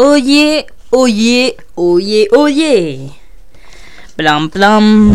Oyez, 0.00 0.64
oyez, 0.92 1.56
oyez, 1.76 2.26
oyez. 2.32 3.10
Blam 4.16 4.48
blam, 4.48 5.12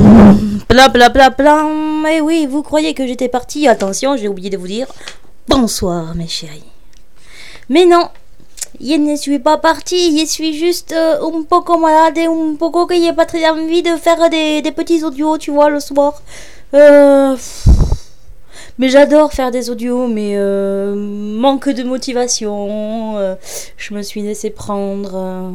bla 0.69 0.89
bla 0.89 1.09
bla 1.09 1.31
blam. 1.31 2.05
Eh 2.07 2.21
oui, 2.21 2.45
vous 2.45 2.61
croyez 2.61 2.93
que 2.93 3.07
j'étais 3.07 3.27
partie 3.27 3.67
Attention, 3.67 4.15
j'ai 4.15 4.27
oublié 4.27 4.51
de 4.51 4.57
vous 4.57 4.67
dire 4.67 4.85
bonsoir, 5.47 6.13
mes 6.13 6.27
chéris. 6.27 6.69
Mais 7.67 7.87
non, 7.87 8.09
je 8.79 8.93
ne 8.93 9.15
suis 9.15 9.39
pas 9.39 9.57
partie, 9.57 10.19
je 10.19 10.25
suis 10.27 10.53
juste 10.53 10.91
euh, 10.91 11.17
un 11.19 11.41
peu 11.41 11.77
malade 11.79 12.19
et 12.19 12.27
un 12.27 12.53
peu 12.53 12.69
que 12.85 12.93
j'ai 12.93 13.11
pas 13.13 13.25
très 13.25 13.49
envie 13.49 13.81
de 13.81 13.95
faire 13.97 14.29
des, 14.29 14.61
des 14.61 14.71
petits 14.71 15.03
audios, 15.03 15.39
tu 15.39 15.49
vois, 15.49 15.71
le 15.71 15.79
soir. 15.79 16.21
Euh, 16.75 17.35
mais 18.77 18.89
j'adore 18.89 19.31
faire 19.33 19.51
des 19.51 19.69
audios, 19.69 20.07
mais 20.07 20.33
euh, 20.35 20.95
manque 20.95 21.69
de 21.69 21.83
motivation. 21.83 23.17
euh, 23.17 23.35
je 23.77 23.93
me 23.93 24.01
suis 24.01 24.21
laissé 24.21 24.49
prendre 24.49 25.15
euh, 25.15 25.49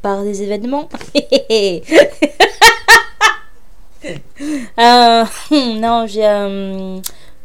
par 0.00 0.22
des 0.22 0.42
événements. 0.42 0.88
Non, 5.50 6.06
j'ai 6.06 6.26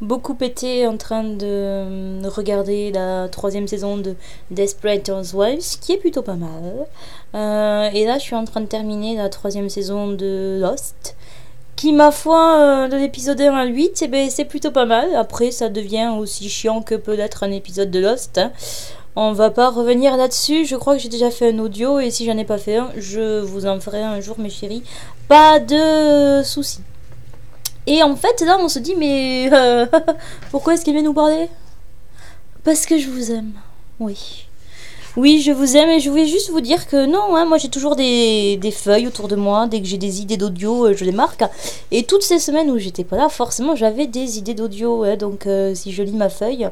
beaucoup 0.02 0.38
été 0.41 0.88
en 0.88 0.97
train 0.97 1.23
de 1.23 2.27
regarder 2.27 2.91
la 2.91 3.27
troisième 3.30 3.67
saison 3.67 3.97
de 3.97 4.16
Desperate 4.52 5.09
Housewives, 5.09 5.80
qui 5.81 5.94
est 5.94 5.97
plutôt 5.97 6.21
pas 6.21 6.35
mal. 6.35 6.88
Et 7.94 8.05
là, 8.05 8.17
je 8.17 8.23
suis 8.23 8.35
en 8.35 8.45
train 8.45 8.61
de 8.61 8.67
terminer 8.67 9.16
la 9.17 9.30
troisième 9.30 9.69
saison 9.69 10.07
de 10.07 10.59
Lost 10.61 11.16
qui 11.77 11.94
ma 11.94 12.12
foi 12.12 12.58
euh, 12.58 12.88
de 12.90 12.98
l'épisode 12.98 13.40
1 13.40 13.54
à 13.54 13.66
8 13.66 14.02
eh 14.02 14.08
ben, 14.08 14.30
c'est 14.30 14.45
plutôt 14.45 14.72
pas 14.72 14.86
mal. 14.86 15.16
Après 15.16 15.52
ça 15.52 15.70
devient 15.70 16.12
aussi 16.20 16.50
chiant 16.50 16.81
que 16.81 16.95
peut 16.95 17.13
l'être 17.13 17.44
un 17.44 17.52
épisode 17.52 17.91
de 17.91 18.00
Lost 18.00 18.40
hein. 18.40 18.52
on 19.16 19.31
va 19.31 19.52
pas 19.52 19.70
revenir 19.70 20.17
là-dessus. 20.17 20.66
Je 20.66 20.76
crois 20.76 20.95
que 20.95 21.02
j'ai 21.02 21.08
déjà 21.08 21.31
fait 21.31 21.53
un 21.53 21.59
audio 21.59 22.00
et 22.00 22.09
si 22.09 22.26
j'en 22.26 22.38
ai 22.38 22.44
pas 22.44 22.58
fait 22.58 22.78
un 22.78 22.89
je 22.97 23.39
vous 23.42 23.67
en 23.67 23.80
ferai 23.80 24.02
un 24.02 24.19
jour 24.19 24.39
mes 24.39 24.50
chéris. 24.50 24.84
Pas 25.30 25.59
de 25.59 26.42
soucis. 26.44 26.81
Et 27.86 28.03
en 28.03 28.16
fait 28.16 28.41
là 28.41 28.58
on 28.59 28.67
se 28.67 28.80
dit 28.80 28.95
mais 28.97 29.50
euh, 29.53 29.86
pourquoi 30.52 30.73
est-ce 30.73 30.84
qu'il 30.84 30.94
vient 30.94 31.03
nous 31.03 31.14
parler? 31.14 31.47
Parce 32.64 32.86
que 32.88 32.97
je 32.97 33.08
vous 33.08 33.31
aime. 33.31 33.53
Oui 34.00 34.47
oui, 35.17 35.41
je 35.41 35.51
vous 35.51 35.75
aime 35.75 35.89
et 35.89 35.99
je 35.99 36.11
voulais 36.11 36.27
juste 36.27 36.51
vous 36.51 36.61
dire 36.61 36.85
que 36.85 37.07
non, 37.07 37.35
hein, 37.35 37.45
moi 37.45 37.57
j'ai 37.57 37.69
toujours 37.69 37.95
des, 37.95 38.59
feuilles 38.71 39.07
autour 39.07 39.27
de 39.27 39.35
moi. 39.35 39.65
Dès 39.65 39.81
que 39.81 39.87
j'ai 39.87 39.97
des 39.97 40.21
idées 40.21 40.37
d'audio, 40.37 40.85
euh, 40.85 40.93
je 40.95 41.03
les 41.05 41.11
marque. 41.11 41.43
Et 41.89 42.03
toutes 42.03 42.21
ces 42.21 42.37
semaines 42.37 42.69
où 42.69 42.77
j'étais 42.77 43.03
pas 43.03 43.17
là, 43.17 43.27
forcément 43.27 43.75
j'avais 43.75 44.05
des 44.05 44.38
idées 44.38 44.53
d'audio. 44.53 45.15
donc 45.15 45.47
euh, 45.47 45.73
si 45.73 45.91
je 45.91 46.03
lis 46.03 46.11
ma 46.11 46.29
feuille, 46.29 46.69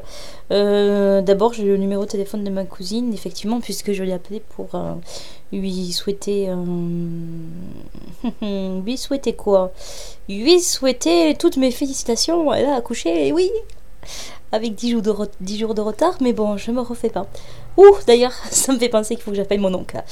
euh, 0.52 1.22
d'abord 1.22 1.54
j'ai 1.54 1.64
le 1.64 1.76
numéro 1.76 2.04
de 2.04 2.08
téléphone 2.08 2.44
de 2.44 2.50
ma 2.50 2.62
cousine, 2.64 3.12
effectivement, 3.12 3.60
puisque 3.60 3.90
je 3.90 4.04
l'ai 4.04 4.12
appelée 4.12 4.42
pour 4.54 4.68
lui 5.52 5.92
souhaiter. 5.92 6.48
lui 8.42 8.96
souhaiter 8.96 9.32
quoi? 9.32 9.72
Lui 10.28 10.60
souhaiter 10.60 11.34
toutes 11.36 11.56
mes 11.56 11.72
félicitations. 11.72 12.54
Elle 12.54 12.66
a 12.66 12.76
accouché, 12.76 13.32
oui 13.32 13.50
avec 14.52 14.76
10 14.76 14.92
jours, 14.92 15.02
de 15.02 15.10
re- 15.10 15.28
10 15.40 15.58
jours 15.58 15.74
de 15.74 15.80
retard, 15.80 16.14
mais 16.20 16.32
bon, 16.32 16.56
je 16.56 16.70
me 16.70 16.80
refais 16.80 17.10
pas. 17.10 17.26
Ouh, 17.76 17.96
d'ailleurs, 18.06 18.32
ça 18.50 18.72
me 18.72 18.78
fait 18.78 18.88
penser 18.88 19.14
qu'il 19.14 19.24
faut 19.24 19.30
que 19.30 19.36
j'appelle 19.36 19.60
mon 19.60 19.74
oncle. 19.74 20.02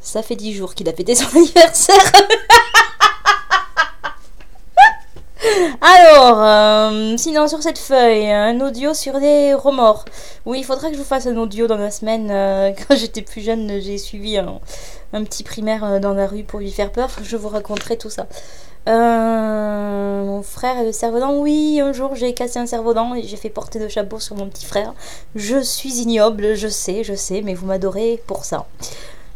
Ça 0.00 0.22
fait 0.22 0.36
10 0.36 0.54
jours 0.54 0.74
qu'il 0.74 0.88
a 0.88 0.92
fêté 0.92 1.14
son 1.14 1.26
anniversaire. 1.36 2.12
Alors, 5.80 6.40
euh, 6.40 7.16
sinon 7.16 7.48
sur 7.48 7.60
cette 7.62 7.78
feuille, 7.78 8.30
un 8.30 8.60
audio 8.60 8.94
sur 8.94 9.18
les 9.18 9.52
remords. 9.54 10.04
Oui, 10.46 10.60
il 10.60 10.64
faudrait 10.64 10.88
que 10.90 10.94
je 10.94 11.00
vous 11.00 11.06
fasse 11.06 11.26
un 11.26 11.36
audio 11.36 11.66
dans 11.66 11.76
la 11.76 11.90
semaine. 11.90 12.28
euh, 12.30 12.70
quand 12.88 12.96
j'étais 12.96 13.22
plus 13.22 13.40
jeune, 13.40 13.80
j'ai 13.80 13.98
suivi 13.98 14.38
un, 14.38 14.60
un 15.12 15.24
petit 15.24 15.42
primaire 15.42 15.84
euh, 15.84 15.98
dans 15.98 16.14
la 16.14 16.26
rue 16.28 16.44
pour 16.44 16.60
lui 16.60 16.70
faire 16.70 16.92
peur. 16.92 17.10
Je 17.24 17.36
vous 17.36 17.48
raconterai 17.48 17.96
tout 17.96 18.10
ça. 18.10 18.26
Euh, 18.88 20.24
mon 20.24 20.42
frère 20.42 20.78
est 20.78 20.84
le 20.84 20.92
cerveau-dent. 20.92 21.34
Oui, 21.36 21.80
un 21.80 21.92
jour 21.92 22.14
j'ai 22.14 22.34
cassé 22.34 22.58
un 22.58 22.66
cerveau-dent 22.66 23.14
et 23.14 23.22
j'ai 23.22 23.36
fait 23.36 23.50
porter 23.50 23.78
le 23.78 23.88
chapeau 23.88 24.18
sur 24.18 24.36
mon 24.36 24.48
petit 24.48 24.66
frère. 24.66 24.94
Je 25.34 25.62
suis 25.62 26.00
ignoble, 26.00 26.54
je 26.54 26.68
sais, 26.68 27.04
je 27.04 27.14
sais, 27.14 27.42
mais 27.42 27.54
vous 27.54 27.66
m'adorez 27.66 28.22
pour 28.26 28.44
ça. 28.44 28.66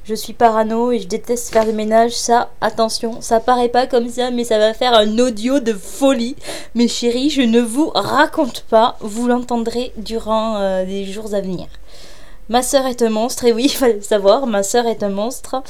Je 0.04 0.14
suis 0.14 0.34
parano 0.34 0.92
et 0.92 1.00
je 1.00 1.08
déteste 1.08 1.52
faire 1.52 1.66
le 1.66 1.72
ménage. 1.72 2.12
Ça, 2.12 2.50
attention, 2.60 3.20
ça 3.20 3.40
paraît 3.40 3.68
pas 3.68 3.88
comme 3.88 4.08
ça, 4.08 4.30
mais 4.30 4.44
ça 4.44 4.58
va 4.58 4.72
faire 4.72 4.94
un 4.94 5.18
audio 5.18 5.58
de 5.58 5.72
folie. 5.72 6.36
Mes 6.76 6.86
chéris, 6.86 7.30
je 7.30 7.42
ne 7.42 7.60
vous 7.60 7.90
raconte 7.92 8.60
pas. 8.62 8.96
Vous 9.00 9.26
l'entendrez 9.26 9.92
durant 9.96 10.58
euh, 10.58 10.84
les 10.84 11.06
jours 11.06 11.34
à 11.34 11.40
venir. 11.40 11.66
Ma 12.48 12.62
sœur 12.62 12.86
est 12.86 13.02
un 13.02 13.10
monstre, 13.10 13.44
et 13.44 13.52
oui, 13.52 13.64
il 13.66 13.70
fallait 13.70 13.94
le 13.94 14.02
savoir, 14.02 14.46
ma 14.46 14.62
sœur 14.62 14.86
est 14.86 15.02
un 15.02 15.08
monstre. 15.08 15.62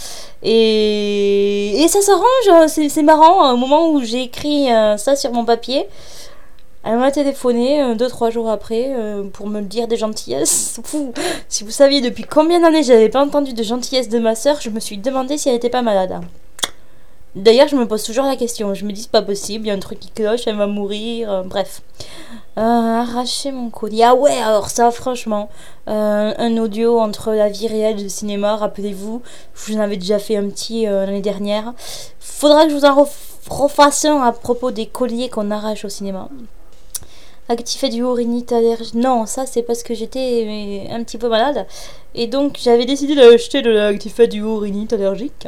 Et, 0.42 1.82
et 1.82 1.88
ça 1.88 2.00
s'arrange, 2.02 2.68
c'est 2.68 2.88
c'est 2.88 3.02
marrant, 3.02 3.52
au 3.52 3.56
moment 3.56 3.90
où 3.90 4.02
j'ai 4.02 4.22
écrit 4.22 4.72
euh, 4.72 4.96
ça 4.96 5.16
sur 5.16 5.32
mon 5.32 5.44
papier, 5.44 5.86
elle 6.88 6.98
m'a 6.98 7.10
téléphoné 7.10 7.82
euh, 7.82 7.94
deux, 7.96 8.06
trois 8.06 8.30
jours 8.30 8.48
après 8.48 8.94
euh, 8.96 9.24
pour 9.24 9.48
me 9.48 9.60
dire 9.60 9.88
des 9.88 9.96
gentillesses. 9.96 10.80
Si 11.48 11.64
vous 11.64 11.70
saviez 11.70 12.00
depuis 12.00 12.22
combien 12.24 12.60
d'années 12.60 12.84
j'avais 12.84 13.08
pas 13.08 13.24
entendu 13.24 13.54
de 13.54 13.62
gentillesse 13.62 14.08
de 14.08 14.18
ma 14.20 14.34
sœur, 14.36 14.60
je 14.60 14.70
me 14.70 14.78
suis 14.78 14.98
demandé 14.98 15.36
si 15.36 15.48
elle 15.48 15.56
était 15.56 15.70
pas 15.70 15.82
malade. 15.82 16.20
D'ailleurs, 17.36 17.68
je 17.68 17.76
me 17.76 17.86
pose 17.86 18.02
toujours 18.02 18.24
la 18.24 18.34
question. 18.34 18.72
Je 18.74 18.84
me 18.84 18.92
dis, 18.92 19.02
c'est 19.02 19.10
pas 19.10 19.22
possible, 19.22 19.66
il 19.66 19.68
y 19.68 19.70
a 19.70 19.74
un 19.74 19.78
truc 19.78 20.00
qui 20.00 20.08
cloche, 20.10 20.46
elle 20.46 20.56
va 20.56 20.66
mourir. 20.66 21.30
euh, 21.30 21.42
bref. 21.42 21.82
Euh, 22.58 22.62
arracher 22.62 23.52
mon 23.52 23.68
colis. 23.68 24.02
Ah 24.02 24.14
ouais, 24.14 24.36
alors 24.42 24.70
ça, 24.70 24.90
franchement, 24.90 25.50
euh, 25.88 26.32
un 26.36 26.56
audio 26.56 26.98
entre 26.98 27.32
la 27.32 27.48
vie 27.50 27.68
réelle 27.68 28.00
et 28.00 28.04
le 28.04 28.08
cinéma, 28.08 28.56
rappelez-vous, 28.56 29.20
je 29.54 29.72
vous 29.72 29.78
avais 29.78 29.98
déjà 29.98 30.18
fait 30.18 30.36
un 30.36 30.48
petit 30.48 30.86
l'année 30.86 31.20
dernière. 31.20 31.74
Faudra 32.18 32.64
que 32.64 32.70
je 32.70 32.76
vous 32.76 32.84
en 32.86 33.04
ref- 33.04 33.36
refasse 33.50 34.06
un 34.06 34.22
à 34.22 34.32
propos 34.32 34.70
des 34.70 34.86
colliers 34.86 35.28
qu'on 35.28 35.50
arrache 35.50 35.84
au 35.84 35.90
cinéma. 35.90 36.30
Actifé 37.50 37.90
du 37.90 38.02
rhinite 38.04 38.50
allergique. 38.52 38.94
Non, 38.94 39.26
ça 39.26 39.44
c'est 39.46 39.62
parce 39.62 39.82
que 39.82 39.94
j'étais 39.94 40.88
un 40.90 41.04
petit 41.04 41.18
peu 41.18 41.28
malade. 41.28 41.66
Et 42.14 42.26
donc 42.26 42.58
j'avais 42.60 42.86
décidé 42.86 43.14
d'acheter 43.14 43.60
de 43.62 43.70
l'actifé 43.70 44.26
du 44.26 44.42
rhinite 44.42 44.94
allergique. 44.94 45.46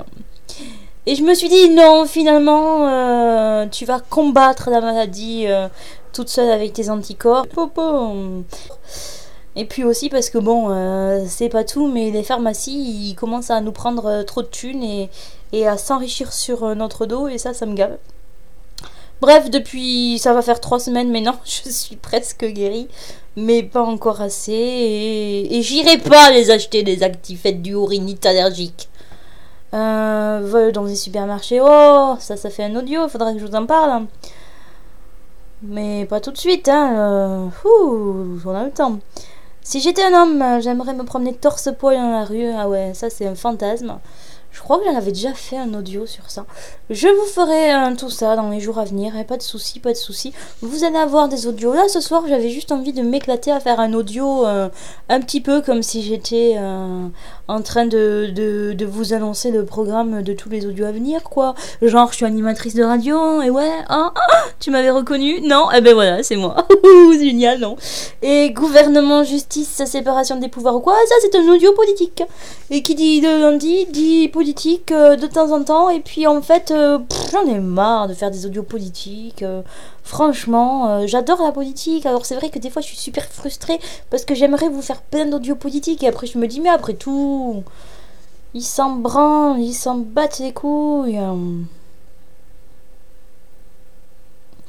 Et 1.08 1.14
je 1.14 1.22
me 1.22 1.32
suis 1.32 1.48
dit, 1.48 1.70
non, 1.70 2.04
finalement, 2.04 2.86
euh, 2.86 3.64
tu 3.66 3.86
vas 3.86 3.98
combattre 3.98 4.68
la 4.68 4.82
maladie 4.82 5.46
euh, 5.46 5.66
toute 6.12 6.28
seule 6.28 6.50
avec 6.50 6.74
tes 6.74 6.90
anticorps. 6.90 7.46
Et 9.56 9.64
puis 9.64 9.84
aussi 9.84 10.10
parce 10.10 10.28
que 10.28 10.36
bon, 10.36 10.66
euh, 10.68 11.24
c'est 11.26 11.48
pas 11.48 11.64
tout, 11.64 11.88
mais 11.88 12.10
les 12.10 12.22
pharmacies, 12.22 13.08
ils 13.08 13.14
commencent 13.14 13.50
à 13.50 13.62
nous 13.62 13.72
prendre 13.72 14.22
trop 14.24 14.42
de 14.42 14.48
thunes 14.48 15.08
et, 15.52 15.66
à 15.66 15.78
s'enrichir 15.78 16.30
sur 16.30 16.76
notre 16.76 17.06
dos, 17.06 17.26
et 17.26 17.38
ça, 17.38 17.54
ça 17.54 17.64
me 17.64 17.72
gave. 17.72 17.96
Bref, 19.22 19.48
depuis, 19.48 20.18
ça 20.18 20.34
va 20.34 20.42
faire 20.42 20.60
trois 20.60 20.78
semaines 20.78 21.10
maintenant, 21.10 21.36
je 21.46 21.70
suis 21.70 21.96
presque 21.96 22.44
guérie, 22.44 22.86
mais 23.34 23.62
pas 23.62 23.82
encore 23.82 24.20
assez, 24.20 24.52
et, 24.52 25.62
j'irai 25.62 25.96
pas 25.96 26.30
les 26.32 26.50
acheter, 26.50 26.82
les 26.82 27.02
actifettes 27.02 27.62
du 27.62 27.74
rhinite 27.76 28.26
allergique. 28.26 28.90
Euh, 29.74 30.40
vol 30.44 30.72
dans 30.72 30.84
les 30.84 30.96
supermarchés, 30.96 31.60
oh, 31.62 32.16
ça, 32.20 32.36
ça 32.38 32.48
fait 32.48 32.64
un 32.64 32.74
audio, 32.74 33.06
faudra 33.08 33.32
que 33.34 33.38
je 33.38 33.46
vous 33.46 33.54
en 33.54 33.66
parle. 33.66 34.06
Mais 35.62 36.06
pas 36.06 36.20
tout 36.20 36.30
de 36.30 36.38
suite, 36.38 36.68
hein. 36.68 36.94
euh, 36.96 37.68
ouh, 37.68 38.40
on 38.46 38.54
a 38.54 38.64
le 38.64 38.70
temps. 38.70 38.98
Si 39.62 39.80
j'étais 39.80 40.02
un 40.04 40.14
homme, 40.14 40.60
j'aimerais 40.60 40.94
me 40.94 41.04
promener 41.04 41.34
torse-poil 41.34 41.96
dans 41.96 42.10
la 42.10 42.24
rue. 42.24 42.50
Ah 42.56 42.68
ouais, 42.68 42.92
ça 42.94 43.10
c'est 43.10 43.26
un 43.26 43.34
fantasme. 43.34 43.98
Je 44.50 44.60
crois 44.60 44.78
que 44.78 44.84
j'en 44.84 44.96
avais 44.96 45.12
déjà 45.12 45.34
fait 45.34 45.56
un 45.56 45.72
audio 45.74 46.06
sur 46.06 46.30
ça. 46.30 46.44
Je 46.90 47.06
vous 47.06 47.26
ferai 47.26 47.94
tout 47.96 48.10
ça 48.10 48.34
dans 48.34 48.50
les 48.50 48.60
jours 48.60 48.78
à 48.78 48.84
venir. 48.84 49.16
Et 49.16 49.24
pas 49.24 49.36
de 49.36 49.42
soucis, 49.42 49.78
pas 49.78 49.92
de 49.92 49.96
soucis. 49.96 50.32
Vous 50.62 50.84
allez 50.84 50.96
avoir 50.96 51.28
des 51.28 51.46
audios. 51.46 51.72
Là, 51.72 51.88
ce 51.88 52.00
soir, 52.00 52.22
j'avais 52.28 52.50
juste 52.50 52.72
envie 52.72 52.92
de 52.92 53.02
m'éclater 53.02 53.52
à 53.52 53.60
faire 53.60 53.78
un 53.78 53.92
audio 53.92 54.46
euh, 54.46 54.68
un 55.08 55.20
petit 55.20 55.40
peu 55.40 55.60
comme 55.60 55.82
si 55.82 56.02
j'étais 56.02 56.54
euh, 56.58 57.06
en 57.46 57.62
train 57.62 57.86
de, 57.86 58.30
de, 58.34 58.84
vous 58.84 59.12
annoncer 59.12 59.50
le 59.50 59.64
programme 59.64 60.22
de 60.22 60.32
tous 60.32 60.48
les 60.48 60.66
audios 60.66 60.86
à 60.86 60.92
venir, 60.92 61.22
quoi. 61.24 61.54
Genre, 61.82 62.08
je 62.10 62.16
suis 62.16 62.24
animatrice 62.24 62.74
de 62.74 62.84
radio. 62.84 63.42
Et 63.42 63.50
ouais, 63.50 63.70
hein, 63.88 64.12
ah, 64.14 64.44
tu 64.60 64.70
m'avais 64.70 64.90
reconnu 64.90 65.40
Non? 65.42 65.68
Eh 65.74 65.80
ben 65.80 65.94
voilà, 65.94 66.22
c'est 66.22 66.36
moi. 66.36 66.66
Génial, 67.18 67.60
non? 67.60 67.76
Et 68.22 68.50
gouvernement, 68.50 69.24
justice, 69.24 69.82
séparation 69.84 70.36
des 70.36 70.48
pouvoirs 70.48 70.76
ou 70.76 70.80
quoi? 70.80 70.94
Ça, 71.06 71.14
c'est 71.20 71.36
un 71.36 71.48
audio 71.48 71.72
politique. 71.72 72.22
Et 72.70 72.82
qui 72.82 72.94
dit 72.94 73.20
lundi, 73.20 73.86
dit 73.86 74.28
euh, 74.90 75.16
de 75.16 75.26
temps 75.26 75.52
en 75.52 75.62
temps. 75.64 75.90
Et 75.90 76.00
puis 76.00 76.26
en 76.26 76.42
fait, 76.42 76.70
euh, 76.70 76.98
j'en 77.32 77.46
ai 77.46 77.58
marre 77.58 78.08
de 78.08 78.14
faire 78.14 78.30
des 78.30 78.46
audios 78.46 78.62
politiques. 78.62 79.42
euh, 79.42 79.62
franchement, 80.02 81.06
j'adore 81.06 81.42
la 81.42 81.52
politique. 81.52 82.06
Alors 82.06 82.24
c'est 82.26 82.36
vrai 82.36 82.50
que 82.50 82.58
des 82.58 82.70
fois, 82.70 82.82
je 82.82 82.86
suis 82.88 82.96
super 82.96 83.24
frustrée 83.24 83.78
parce 84.10 84.24
que 84.24 84.34
j'aimerais 84.34 84.68
vous 84.68 84.82
faire 84.82 85.02
plein 85.02 85.26
d'audios 85.26 85.56
politiques. 85.56 86.02
Et 86.02 86.08
après, 86.08 86.26
je 86.26 86.38
me 86.38 86.46
dis, 86.46 86.60
mais 86.60 86.70
après 86.70 86.94
tout, 86.94 87.62
ils 88.54 88.62
s'en 88.62 88.96
branlent, 88.96 89.60
ils 89.60 89.74
s'en 89.74 89.96
battent 89.96 90.38
les 90.38 90.52
couilles. 90.52 91.20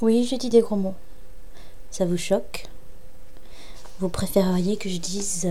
Oui, 0.01 0.24
j'ai 0.24 0.38
dit 0.38 0.50
des 0.50 0.62
gros 0.62 0.77
mots. 0.77 0.95
Ça 1.92 2.06
vous 2.06 2.18
choque? 2.18 2.65
Vous 4.00 4.10
préféreriez 4.10 4.77
que 4.77 4.89
je 4.89 4.98
dise 4.98 5.50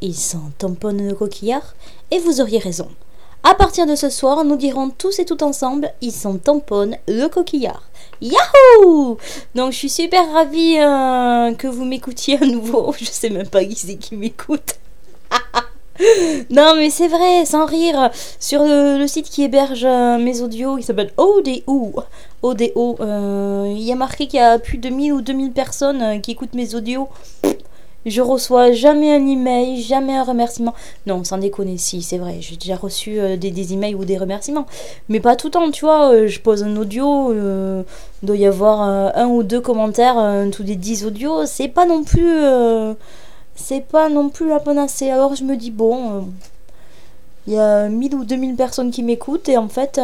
ils 0.00 0.16
sont 0.16 0.50
tamponne 0.58 1.06
le 1.06 1.14
coquillard, 1.14 1.74
et 2.10 2.18
vous 2.18 2.40
auriez 2.40 2.58
raison. 2.58 2.88
À 3.42 3.54
partir 3.54 3.86
de 3.86 3.94
ce 3.94 4.10
soir, 4.10 4.44
nous 4.44 4.56
dirons 4.56 4.90
tous 4.90 5.18
et 5.18 5.24
tout 5.24 5.42
ensemble, 5.42 5.90
ils 6.02 6.12
sont 6.12 6.36
tamponne 6.36 6.96
le 7.08 7.26
coquillard. 7.28 7.82
Yahoo 8.20 9.16
Donc 9.54 9.72
je 9.72 9.78
suis 9.78 9.88
super 9.88 10.30
ravie 10.30 10.76
euh, 10.78 11.54
que 11.54 11.66
vous 11.66 11.86
m'écoutiez 11.86 12.36
à 12.42 12.44
nouveau. 12.44 12.92
Je 12.98 13.06
sais 13.06 13.30
même 13.30 13.48
pas 13.48 13.64
qui 13.64 13.76
c'est 13.76 13.96
qui 13.96 14.14
m'écoute. 14.14 14.74
non 16.50 16.74
mais 16.76 16.90
c'est 16.90 17.08
vrai, 17.08 17.46
sans 17.46 17.64
rire, 17.64 18.10
sur 18.38 18.62
le, 18.62 19.06
site 19.06 19.30
qui 19.30 19.42
héberge 19.42 19.86
euh, 19.86 20.18
mes 20.18 20.42
audios, 20.42 20.76
il 20.76 20.82
s'appelle 20.82 21.12
ODO. 21.16 21.94
ODO, 22.42 22.96
euh, 23.00 23.72
il 23.74 23.82
y 23.82 23.92
a 23.92 23.96
marqué 23.96 24.26
qu'il 24.26 24.38
y 24.38 24.42
a 24.42 24.58
plus 24.58 24.76
de 24.76 24.90
1000 24.90 25.14
ou 25.14 25.22
2000 25.22 25.52
personnes 25.52 26.20
qui 26.20 26.32
écoutent 26.32 26.54
mes 26.54 26.74
audios. 26.74 27.08
Je 28.06 28.22
reçois 28.22 28.72
jamais 28.72 29.12
un 29.14 29.26
email, 29.26 29.82
jamais 29.82 30.16
un 30.16 30.24
remerciement. 30.24 30.74
Non, 31.06 31.22
sans 31.22 31.36
déconner, 31.36 31.76
si, 31.76 32.00
c'est 32.00 32.16
vrai. 32.16 32.38
J'ai 32.40 32.56
déjà 32.56 32.76
reçu 32.76 33.20
euh, 33.20 33.36
des, 33.36 33.72
emails 33.74 33.94
ou 33.94 34.06
des 34.06 34.16
remerciements. 34.16 34.66
Mais 35.10 35.20
pas 35.20 35.36
tout 35.36 35.48
le 35.48 35.50
temps, 35.52 35.70
tu 35.70 35.84
vois. 35.84 36.12
Euh, 36.12 36.26
je 36.26 36.40
pose 36.40 36.64
un 36.64 36.76
audio, 36.76 37.30
euh, 37.32 37.82
il 38.22 38.26
doit 38.26 38.36
y 38.36 38.46
avoir 38.46 38.80
un 38.80 39.26
ou 39.28 39.42
deux 39.42 39.60
commentaires 39.60 40.16
tous 40.50 40.62
les 40.62 40.76
dix 40.76 41.04
audios. 41.04 41.44
C'est 41.46 41.68
pas 41.68 41.86
non 41.86 42.02
plus. 42.04 42.42
c'est 43.54 43.86
pas 43.86 44.08
non 44.08 44.30
plus 44.30 44.48
la 44.48 44.60
panacée. 44.60 45.10
Alors 45.10 45.34
je 45.34 45.44
me 45.44 45.56
dis, 45.56 45.70
bon. 45.70 46.28
Il 47.46 47.54
y 47.54 47.58
a 47.58 47.88
1000 47.88 48.14
ou 48.14 48.24
2000 48.24 48.54
personnes 48.54 48.90
qui 48.90 49.02
m'écoutent 49.02 49.48
et 49.48 49.56
en 49.56 49.68
fait 49.68 49.98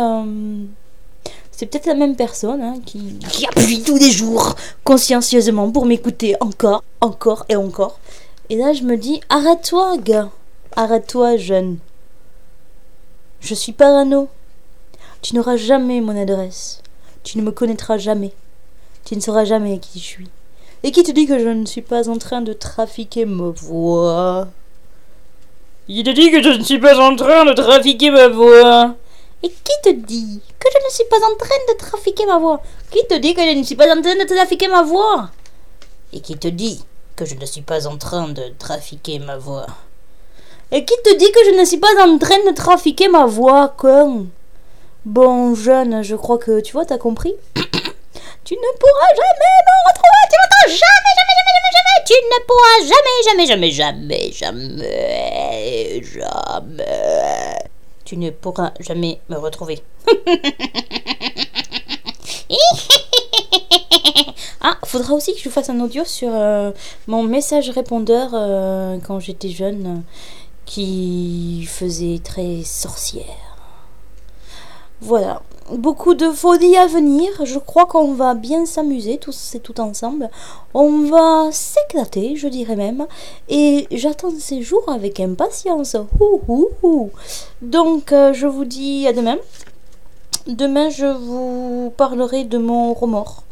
c'est 1.57 1.65
peut-être 1.65 1.87
la 1.87 1.95
même 1.95 2.17
personne 2.17 2.61
hein, 2.61 2.75
qui, 2.85 3.19
qui 3.31 3.47
appuie 3.47 3.83
tous 3.83 3.97
les 3.97 4.11
jours 4.11 4.57
consciencieusement 4.85 5.71
pour 5.73 5.87
m'écouter 5.87 6.37
encore, 6.41 6.85
encore 7.01 7.47
et 7.49 7.57
encore. 7.57 7.99
Et 8.51 8.57
là, 8.57 8.75
je 8.75 8.83
me 8.83 8.99
dis, 8.99 9.23
arrête-toi, 9.31 9.97
gars. 9.97 10.29
Arrête-toi, 10.77 11.39
jeune. 11.39 11.79
Je 13.41 13.55
suis 13.55 13.73
parano. 13.73 14.29
Tu 15.23 15.35
n'auras 15.35 15.57
jamais 15.57 16.03
mon 16.03 16.21
adresse. 16.21 16.83
Tu 17.25 17.39
ne 17.39 17.43
me 17.43 17.53
connaîtras 17.53 17.97
jamais. 17.97 18.33
Tu 19.07 19.17
ne 19.17 19.21
sauras 19.21 19.47
jamais 19.47 19.79
qui 19.79 19.99
je 19.99 20.05
suis. 20.05 20.29
Et 20.83 20.93
qui 20.93 21.05
te 21.05 21.11
dit 21.11 21.27
que 21.27 21.39
je 21.39 21.49
ne 21.49 21.65
suis 21.65 21.81
pas 21.81 22.11
en 22.11 22.19
train 22.19 22.43
de 22.43 22.53
trafiquer 22.53 23.25
ma 23.25 23.49
voix? 23.49 24.49
Il 25.89 26.05
te 26.05 26.11
dit 26.11 26.31
que 26.31 26.43
je 26.43 26.51
ne 26.51 26.63
suis 26.63 26.79
pas 26.79 26.99
en 26.99 27.17
train 27.17 27.47
de 27.47 27.55
trafiquer 27.55 28.11
ma 28.11 28.29
voix? 28.29 28.95
Et 29.43 29.49
qui 29.49 29.73
te 29.83 29.91
dit 29.91 30.41
que 30.59 30.69
je 30.73 30.79
ne 30.85 30.91
suis 30.91 31.05
pas 31.05 31.19
en 31.19 31.37
train 31.37 31.59
de 31.69 31.77
trafiquer 31.79 32.27
ma 32.27 32.39
voix? 32.39 32.61
Qui 32.91 33.07
te 33.07 33.15
dit 33.15 33.35
que 33.35 33.43
je 33.43 33.57
ne 33.57 33.63
suis 33.63 33.77
pas 33.77 33.87
en 33.95 34.01
train 34.01 34.15
de 34.17 34.25
trafiquer 34.25 34.69
ma 34.69 34.83
voix? 34.83 35.31
Et 36.13 36.21
qui 36.21 36.37
te 36.37 36.49
dit 36.49 36.83
que 37.15 37.25
je 37.25 37.35
ne 37.35 37.47
suis 37.47 37.63
pas 37.63 37.87
en 37.87 37.97
train 37.97 38.29
de 38.29 38.55
trafiquer 38.59 39.19
ma 39.19 39.37
voix? 39.37 39.67
Et 40.73 40.85
qui 40.85 40.95
te 41.05 41.15
dit 41.17 41.31
que 41.31 41.45
je 41.45 41.51
ne 41.59 41.65
suis 41.65 41.79
pas 41.79 41.95
en 42.05 42.19
train 42.19 42.39
de 42.39 42.55
trafiquer 42.55 43.09
ma 43.09 43.27
voix, 43.27 43.69
con? 43.77 44.27
Bon, 45.05 45.55
jeune, 45.55 46.03
je 46.03 46.17
crois 46.17 46.39
que 46.39 46.61
tu 46.61 46.73
vois, 46.73 46.85
t'as 46.85 46.99
compris. 46.99 47.35
Tu 48.45 48.55
ne 48.55 48.79
pourras 48.79 49.09
jamais 49.09 49.59
me 49.67 49.75
retrouver, 49.89 50.25
tu 50.31 50.37
m'entends 50.39 50.69
Jamais, 50.69 51.13
jamais, 51.19 51.35
jamais, 51.37 51.53
jamais, 51.57 51.73
jamais. 51.77 52.01
Tu 52.07 52.15
ne 52.33 52.39
pourras 52.47 52.81
jamais, 52.93 53.19
jamais, 53.27 53.47
jamais, 53.47 53.73
jamais, 53.73 54.31
jamais, 55.53 56.03
jamais 56.03 57.66
tu 58.07 58.17
ne 58.17 58.31
pourras 58.31 58.73
jamais 58.81 59.21
me 59.29 59.37
retrouver. 59.37 59.83
ah, 64.63 64.79
faudra 64.85 65.13
aussi 65.15 65.35
que 65.35 65.41
je 65.41 65.49
fasse 65.49 65.69
un 65.69 65.81
audio 65.81 66.05
sur 66.05 66.31
euh, 66.33 66.71
mon 67.09 67.25
message 67.25 67.69
répondeur 67.71 68.31
euh, 68.33 68.99
quand 69.05 69.19
j'étais 69.19 69.51
jeune, 69.51 70.05
qui 70.65 71.67
faisait 71.69 72.21
très 72.23 72.63
sorcière. 72.63 73.57
Voilà, 75.01 75.43
beaucoup 75.73 76.15
de 76.15 76.31
folie 76.31 76.77
à 76.77 76.87
venir. 76.87 77.31
Je 77.45 77.59
crois 77.59 77.87
qu'on 77.87 78.15
va 78.15 78.35
bien 78.35 78.67
s'amuser 78.67 79.19
tous 79.19 79.55
et 79.55 79.61
tout 79.61 79.81
ensemble. 79.81 80.31
On 80.75 81.09
va 81.11 81.51
s'éclater, 81.53 82.37
je 82.37 82.49
dirais 82.49 82.77
même. 82.77 83.07
Et 83.49 83.87
j'attends 83.91 84.33
ces 84.39 84.63
jours 84.63 84.89
avec 84.89 85.21
impatience. 85.21 85.97
Donc, 87.63 88.13
euh, 88.13 88.33
je 88.33 88.47
vous 88.47 88.65
dis 88.65 89.07
à 89.07 89.13
demain. 89.13 89.37
Demain, 90.47 90.91
je 90.91 91.07
vous 91.07 91.93
parlerai 91.97 92.45
de 92.45 92.59
mon 92.59 92.95
remords. 92.95 93.43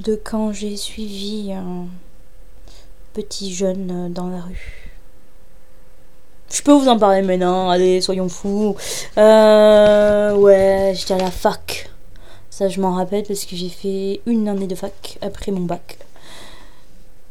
De 0.00 0.18
quand 0.22 0.52
j'ai 0.52 0.76
suivi 0.76 1.52
un 1.52 1.86
petit 3.12 3.52
jeune 3.52 4.10
dans 4.12 4.28
la 4.28 4.40
rue. 4.40 4.81
Je 6.52 6.60
peux 6.60 6.72
vous 6.72 6.88
en 6.88 6.98
parler 6.98 7.22
maintenant, 7.22 7.70
allez, 7.70 8.02
soyons 8.02 8.28
fous. 8.28 8.76
Euh, 9.16 10.34
ouais, 10.34 10.92
j'étais 10.94 11.14
à 11.14 11.18
la 11.18 11.30
fac. 11.30 11.88
Ça, 12.50 12.68
je 12.68 12.78
m'en 12.78 12.92
rappelle 12.92 13.24
parce 13.26 13.46
que 13.46 13.56
j'ai 13.56 13.70
fait 13.70 14.20
une 14.26 14.46
année 14.48 14.66
de 14.66 14.74
fac 14.74 15.16
après 15.22 15.50
mon 15.50 15.62
bac. 15.62 15.96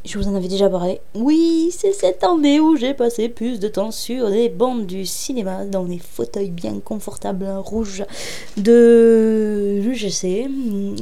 Je 0.04 0.18
vous 0.18 0.26
en 0.26 0.34
avais 0.34 0.48
déjà 0.48 0.68
parlé. 0.68 1.00
Oui, 1.14 1.70
c'est 1.70 1.92
cette 1.92 2.24
année 2.24 2.58
où 2.58 2.74
j'ai 2.76 2.92
passé 2.92 3.28
plus 3.28 3.60
de 3.60 3.68
temps 3.68 3.92
sur 3.92 4.28
les 4.28 4.48
bandes 4.48 4.84
du 4.84 5.06
cinéma, 5.06 5.64
dans 5.64 5.84
les 5.84 5.98
fauteuils 5.98 6.50
bien 6.50 6.80
confortables 6.84 7.46
rouges 7.58 8.02
de 8.56 9.78
l'UGC 9.80 10.48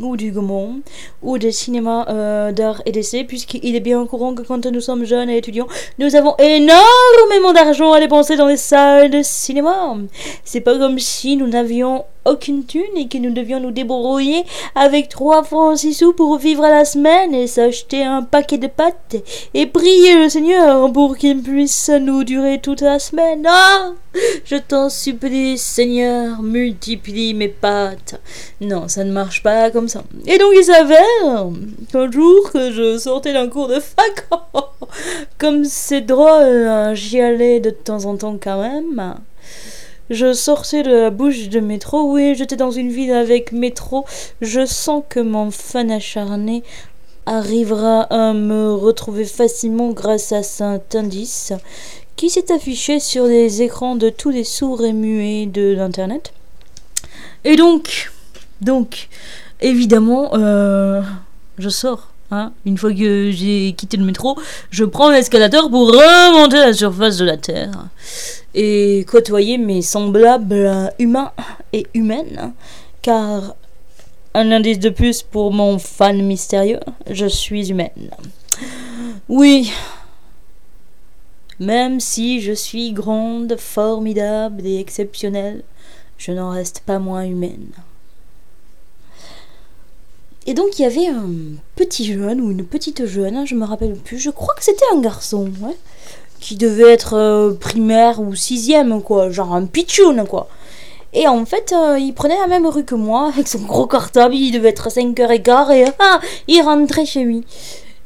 ou 0.02 0.18
du 0.18 0.32
Gaumont 0.32 0.80
ou 1.22 1.38
des 1.38 1.50
cinémas 1.50 2.08
euh, 2.10 2.52
d'art 2.52 2.82
et 2.84 2.92
d'essai, 2.92 3.24
puisqu'il 3.24 3.74
est 3.74 3.80
bien 3.80 4.04
courant 4.04 4.34
que 4.34 4.42
quand 4.42 4.66
nous 4.66 4.82
sommes 4.82 5.04
jeunes 5.04 5.30
et 5.30 5.38
étudiants, 5.38 5.68
nous 5.98 6.14
avons 6.14 6.36
énormément 6.36 7.54
d'argent 7.54 7.92
à 7.92 8.00
dépenser 8.00 8.36
dans 8.36 8.48
les 8.48 8.58
salles 8.58 9.10
de 9.10 9.22
cinéma. 9.22 9.96
C'est 10.44 10.60
pas 10.60 10.76
comme 10.76 10.98
si 10.98 11.36
nous 11.36 11.46
n'avions 11.46 12.04
aucune 12.24 12.64
thune 12.64 12.96
et 12.96 13.08
que 13.08 13.18
nous 13.18 13.32
devions 13.32 13.60
nous 13.60 13.70
débrouiller 13.70 14.44
avec 14.74 15.08
trois 15.08 15.42
francs 15.42 15.78
six 15.78 15.94
sous 15.94 16.12
pour 16.12 16.36
vivre 16.38 16.64
à 16.64 16.70
la 16.70 16.84
semaine 16.84 17.34
et 17.34 17.46
s'acheter 17.46 18.04
un 18.04 18.22
paquet 18.22 18.58
de 18.58 18.66
pâtes 18.66 19.16
et 19.54 19.66
prier 19.66 20.16
le 20.16 20.28
Seigneur 20.28 20.92
pour 20.92 21.16
qu'il 21.16 21.42
puisse 21.42 21.88
nous 21.88 22.24
durer 22.24 22.60
toute 22.60 22.80
la 22.80 22.98
semaine. 22.98 23.46
Ah 23.48 23.92
Je 24.44 24.56
t'en 24.56 24.90
supplie, 24.90 25.56
Seigneur, 25.56 26.42
multiplie 26.42 27.34
mes 27.34 27.48
pâtes. 27.48 28.20
Non, 28.60 28.88
ça 28.88 29.04
ne 29.04 29.12
marche 29.12 29.42
pas 29.42 29.70
comme 29.70 29.88
ça. 29.88 30.02
Et 30.26 30.38
donc 30.38 30.52
il 30.54 30.64
s'avère 30.64 31.48
qu'un 31.92 32.10
jour 32.10 32.50
que 32.52 32.70
je 32.72 32.98
sortais 32.98 33.32
d'un 33.32 33.48
cours 33.48 33.68
de 33.68 33.80
fac, 33.80 34.26
comme 35.38 35.64
c'est 35.64 36.00
drôle, 36.02 36.66
hein, 36.66 36.94
j'y 36.94 37.20
allais 37.20 37.60
de 37.60 37.70
temps 37.70 38.04
en 38.04 38.16
temps 38.16 38.36
quand 38.40 38.60
même. 38.60 39.16
Je 40.10 40.32
sortais 40.32 40.82
de 40.82 40.90
la 40.90 41.10
bouche 41.10 41.48
de 41.48 41.60
métro. 41.60 42.12
Oui, 42.12 42.34
j'étais 42.34 42.56
dans 42.56 42.72
une 42.72 42.90
ville 42.90 43.12
avec 43.12 43.52
métro. 43.52 44.04
Je 44.40 44.66
sens 44.66 45.04
que 45.08 45.20
mon 45.20 45.52
fan 45.52 45.90
acharné 45.90 46.64
arrivera 47.26 48.02
à 48.02 48.32
me 48.32 48.74
retrouver 48.74 49.24
facilement 49.24 49.90
grâce 49.90 50.32
à 50.32 50.42
cet 50.42 50.96
indice 50.96 51.52
qui 52.16 52.28
s'est 52.28 52.52
affiché 52.52 52.98
sur 52.98 53.24
les 53.24 53.62
écrans 53.62 53.94
de 53.94 54.10
tous 54.10 54.30
les 54.30 54.44
sourds 54.44 54.84
et 54.84 54.92
muets 54.92 55.46
de 55.46 55.74
l'internet. 55.74 56.32
Et 57.44 57.54
donc, 57.54 58.10
donc, 58.60 59.08
évidemment, 59.60 60.34
euh, 60.34 61.02
je 61.58 61.68
sors. 61.68 62.08
Hein, 62.32 62.52
une 62.64 62.78
fois 62.78 62.92
que 62.92 63.30
j'ai 63.32 63.72
quitté 63.72 63.96
le 63.96 64.04
métro, 64.04 64.38
je 64.70 64.84
prends 64.84 65.10
l'escalateur 65.10 65.68
pour 65.68 65.88
remonter 65.88 66.58
à 66.58 66.66
la 66.66 66.72
surface 66.72 67.16
de 67.16 67.24
la 67.24 67.36
Terre 67.36 67.88
et 68.54 69.04
côtoyer 69.08 69.58
mes 69.58 69.82
semblables 69.82 70.92
humains 71.00 71.32
et 71.72 71.86
humaines, 71.94 72.52
car 73.02 73.56
un 74.34 74.52
indice 74.52 74.78
de 74.78 74.90
plus 74.90 75.22
pour 75.22 75.52
mon 75.52 75.78
fan 75.80 76.22
mystérieux, 76.22 76.80
je 77.10 77.26
suis 77.26 77.70
humaine. 77.70 78.10
Oui, 79.28 79.72
même 81.58 81.98
si 82.00 82.40
je 82.40 82.52
suis 82.52 82.92
grande, 82.92 83.56
formidable 83.58 84.64
et 84.64 84.78
exceptionnelle, 84.78 85.62
je 86.16 86.32
n'en 86.32 86.50
reste 86.50 86.80
pas 86.86 86.98
moins 86.98 87.24
humaine. 87.24 87.70
Et 90.46 90.54
donc 90.54 90.78
il 90.78 90.82
y 90.82 90.84
avait 90.84 91.06
un 91.06 91.28
petit 91.76 92.12
jeune 92.12 92.40
ou 92.40 92.50
une 92.50 92.64
petite 92.64 93.06
jeune, 93.06 93.46
je 93.46 93.54
me 93.54 93.64
rappelle 93.64 93.94
plus, 93.94 94.18
je 94.18 94.30
crois 94.30 94.54
que 94.54 94.64
c'était 94.64 94.86
un 94.94 95.00
garçon, 95.00 95.50
ouais, 95.60 95.76
qui 96.40 96.56
devait 96.56 96.90
être 96.90 97.14
euh, 97.14 97.52
primaire 97.52 98.20
ou 98.20 98.34
sixième, 98.34 99.02
quoi, 99.02 99.30
genre 99.30 99.54
un 99.54 99.66
pitchoun, 99.66 100.26
quoi. 100.26 100.48
Et 101.12 101.26
en 101.26 101.44
fait, 101.44 101.74
euh, 101.76 101.98
il 101.98 102.14
prenait 102.14 102.38
la 102.38 102.46
même 102.46 102.66
rue 102.66 102.84
que 102.84 102.94
moi, 102.94 103.28
avec 103.28 103.48
son 103.48 103.60
gros 103.60 103.86
cartable, 103.86 104.34
il 104.34 104.52
devait 104.52 104.68
être 104.70 104.86
à 104.86 104.90
5h15, 104.90 105.72
et 105.72 105.84
ah, 105.98 106.20
il 106.46 106.62
rentrait 106.62 107.04
chez 107.04 107.24
lui. 107.24 107.44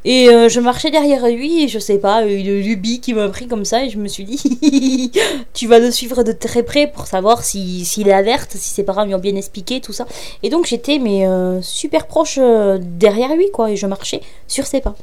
Et 0.05 0.29
euh, 0.29 0.49
je 0.49 0.61
marchais 0.61 0.91
derrière 0.91 1.27
lui, 1.27 1.65
et 1.65 1.69
je 1.69 1.79
sais 1.79 1.99
pas, 1.99 2.25
une 2.25 2.61
lubie 2.61 3.01
qui 3.01 3.15
m'a 3.15 3.29
pris 3.29 3.47
comme 3.47 3.65
ça, 3.65 3.85
et 3.85 3.91
je 3.91 3.99
me 3.99 4.09
suis 4.09 4.25
dit, 4.25 5.11
tu 5.55 5.67
vas 5.67 5.79
le 5.79 5.91
suivre 5.91 6.23
de 6.23 6.33
très 6.33 6.63
près 6.63 6.87
pour 6.87 7.07
savoir 7.07 7.43
s'il 7.43 7.87
si, 7.87 8.03
est 8.03 8.13
alerte, 8.13 8.53
si 8.53 8.69
ses 8.71 8.83
parents 8.83 9.05
lui 9.05 9.15
ont 9.15 9.19
bien 9.19 9.37
expliqué, 9.37 9.81
tout 9.81 9.93
ça. 9.93 10.07
Et 10.43 10.51
donc 10.51 10.67
j'étais, 10.67 10.99
mais 10.99 11.27
super 11.63 12.07
proche 12.07 12.39
derrière 12.81 13.35
lui, 13.35 13.51
quoi, 13.51 13.71
et 13.71 13.77
je 13.77 13.87
marchais 13.87 14.21
sur 14.47 14.67
ses 14.67 14.81
pas 14.81 14.95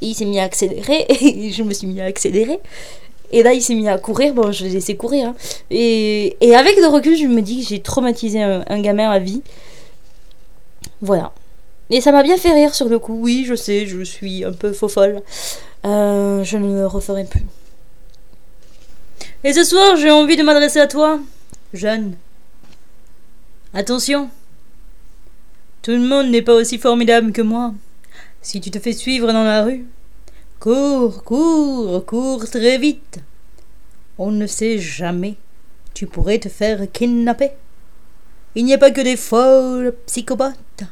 il 0.00 0.14
s'est 0.14 0.24
mis 0.24 0.38
à 0.38 0.44
accélérer 0.44 1.06
et 1.20 1.50
je 1.50 1.62
me 1.62 1.72
suis 1.72 1.86
mis 1.86 2.00
à 2.00 2.04
accélérer. 2.04 2.58
Et 3.32 3.42
là, 3.42 3.52
il 3.52 3.62
s'est 3.62 3.74
mis 3.74 3.88
à 3.88 3.98
courir. 3.98 4.34
Bon, 4.34 4.52
je 4.52 4.64
l'ai 4.64 4.70
laissé 4.70 4.96
courir. 4.96 5.28
hein. 5.28 5.34
Et, 5.70 6.36
et 6.40 6.54
avec 6.54 6.76
le 6.76 6.86
recul, 6.86 7.16
je 7.16 7.26
me 7.26 7.40
dis 7.40 7.62
que 7.62 7.68
j'ai 7.68 7.80
traumatisé 7.80 8.42
un, 8.42 8.64
un 8.68 8.80
gamin 8.80 9.10
à 9.10 9.18
vie. 9.18 9.42
Voilà. 11.00 11.32
Et 11.94 12.00
ça 12.00 12.10
m'a 12.10 12.24
bien 12.24 12.36
fait 12.36 12.52
rire 12.52 12.74
sur 12.74 12.88
le 12.88 12.98
coup. 12.98 13.16
Oui, 13.20 13.44
je 13.46 13.54
sais, 13.54 13.86
je 13.86 14.02
suis 14.02 14.44
un 14.44 14.52
peu 14.52 14.72
faux 14.72 14.88
folle. 14.88 15.22
Euh, 15.86 16.42
je 16.42 16.56
ne 16.56 16.80
le 16.80 16.88
referai 16.88 17.22
plus. 17.22 17.44
Et 19.44 19.52
ce 19.52 19.62
soir, 19.62 19.94
j'ai 19.94 20.10
envie 20.10 20.36
de 20.36 20.42
m'adresser 20.42 20.80
à 20.80 20.88
toi, 20.88 21.20
jeune. 21.72 22.16
Attention. 23.74 24.28
Tout 25.82 25.92
le 25.92 26.00
monde 26.00 26.30
n'est 26.30 26.42
pas 26.42 26.56
aussi 26.56 26.78
formidable 26.78 27.30
que 27.30 27.42
moi. 27.42 27.72
Si 28.42 28.60
tu 28.60 28.72
te 28.72 28.80
fais 28.80 28.92
suivre 28.92 29.32
dans 29.32 29.44
la 29.44 29.62
rue, 29.62 29.86
cours, 30.58 31.22
cours, 31.22 32.04
cours 32.04 32.50
très 32.50 32.76
vite. 32.76 33.20
On 34.18 34.32
ne 34.32 34.48
sait 34.48 34.78
jamais. 34.78 35.36
Tu 35.94 36.08
pourrais 36.08 36.40
te 36.40 36.48
faire 36.48 36.90
kidnapper. 36.90 37.52
Il 38.56 38.64
n'y 38.64 38.74
a 38.74 38.78
pas 38.78 38.90
que 38.90 39.00
des 39.00 39.16
folles 39.16 39.94
psychopathes 40.06 40.82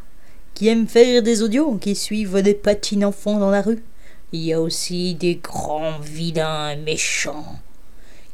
qui 0.62 0.68
aiment 0.68 0.86
faire 0.86 1.24
des 1.24 1.42
audios, 1.42 1.74
qui 1.74 1.96
suivent 1.96 2.40
des 2.40 2.54
patines 2.54 3.04
enfants 3.04 3.40
dans 3.40 3.50
la 3.50 3.62
rue. 3.62 3.82
Il 4.30 4.44
y 4.44 4.52
a 4.52 4.60
aussi 4.60 5.14
des 5.16 5.34
grands 5.34 5.98
vilains 5.98 6.76
méchants 6.76 7.56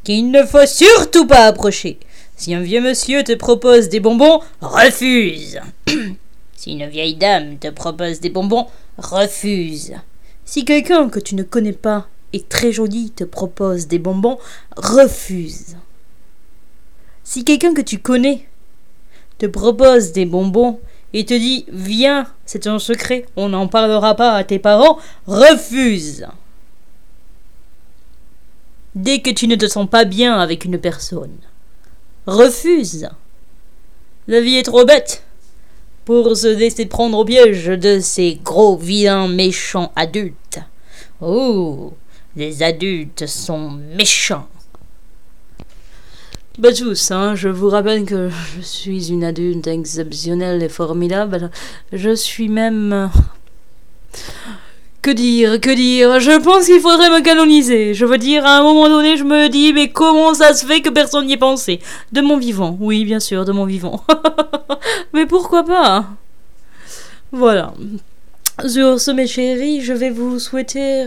qu'il 0.04 0.30
ne 0.30 0.44
faut 0.44 0.66
surtout 0.66 1.26
pas 1.26 1.46
approcher. 1.46 1.98
Si 2.36 2.52
un 2.52 2.60
vieux 2.60 2.82
monsieur 2.82 3.24
te 3.24 3.32
propose 3.32 3.88
des 3.88 4.00
bonbons, 4.00 4.42
refuse. 4.60 5.58
si 6.54 6.72
une 6.72 6.86
vieille 6.86 7.14
dame 7.14 7.56
te 7.56 7.68
propose 7.68 8.20
des 8.20 8.28
bonbons, 8.28 8.66
refuse. 8.98 9.94
Si 10.44 10.66
quelqu'un 10.66 11.08
que 11.08 11.20
tu 11.20 11.34
ne 11.34 11.42
connais 11.42 11.72
pas 11.72 12.08
est 12.34 12.46
très 12.46 12.72
joli 12.72 13.08
te 13.08 13.24
propose 13.24 13.86
des 13.86 13.98
bonbons, 13.98 14.36
refuse. 14.76 15.78
Si 17.24 17.46
quelqu'un 17.46 17.72
que 17.72 17.80
tu 17.80 18.00
connais 18.00 18.46
te 19.38 19.46
propose 19.46 20.12
des 20.12 20.26
bonbons 20.26 20.78
et 21.12 21.24
te 21.24 21.34
dit 21.34 21.64
Viens, 21.68 22.26
c'est 22.44 22.66
un 22.66 22.78
secret, 22.78 23.26
on 23.36 23.50
n'en 23.50 23.68
parlera 23.68 24.14
pas 24.14 24.32
à 24.32 24.44
tes 24.44 24.58
parents, 24.58 24.98
refuse. 25.26 26.26
Dès 28.94 29.20
que 29.20 29.30
tu 29.30 29.46
ne 29.46 29.56
te 29.56 29.68
sens 29.68 29.88
pas 29.88 30.04
bien 30.04 30.38
avec 30.38 30.64
une 30.64 30.78
personne, 30.78 31.36
refuse. 32.26 33.08
La 34.26 34.40
vie 34.40 34.56
est 34.56 34.64
trop 34.64 34.84
bête 34.84 35.22
pour 36.04 36.36
se 36.36 36.48
laisser 36.48 36.86
prendre 36.86 37.18
au 37.18 37.24
piège 37.24 37.66
de 37.66 38.00
ces 38.00 38.40
gros 38.42 38.76
vilains 38.76 39.28
méchants 39.28 39.92
adultes. 39.94 40.60
Oh, 41.20 41.92
les 42.34 42.62
adultes 42.62 43.26
sont 43.26 43.70
méchants. 43.70 44.48
Bah 46.58 46.72
tous, 46.72 47.12
hein, 47.12 47.36
je 47.36 47.48
vous 47.48 47.68
rappelle 47.68 48.04
que 48.04 48.30
je 48.56 48.62
suis 48.62 49.12
une 49.12 49.22
adulte 49.22 49.68
exceptionnelle 49.68 50.60
et 50.60 50.68
formidable. 50.68 51.52
Je 51.92 52.12
suis 52.16 52.48
même... 52.48 53.10
Que 55.00 55.12
dire, 55.12 55.60
que 55.60 55.70
dire? 55.70 56.18
Je 56.18 56.36
pense 56.40 56.66
qu'il 56.66 56.80
faudrait 56.80 57.10
me 57.10 57.22
canoniser. 57.22 57.94
Je 57.94 58.04
veux 58.04 58.18
dire, 58.18 58.44
à 58.44 58.58
un 58.58 58.64
moment 58.64 58.88
donné, 58.88 59.16
je 59.16 59.22
me 59.22 59.48
dis, 59.48 59.72
mais 59.72 59.90
comment 59.90 60.34
ça 60.34 60.52
se 60.52 60.66
fait 60.66 60.80
que 60.80 60.90
personne 60.90 61.26
n'y 61.26 61.34
ait 61.34 61.36
pensé? 61.36 61.78
De 62.10 62.20
mon 62.20 62.36
vivant, 62.36 62.76
oui, 62.80 63.04
bien 63.04 63.20
sûr, 63.20 63.44
de 63.44 63.52
mon 63.52 63.64
vivant. 63.64 64.02
mais 65.14 65.26
pourquoi 65.26 65.62
pas? 65.62 66.06
Voilà. 67.30 67.72
Sur 68.66 69.00
ce, 69.00 69.12
mes 69.12 69.28
chéris, 69.28 69.80
je 69.80 69.92
vais 69.92 70.10
vous 70.10 70.40
souhaiter 70.40 71.04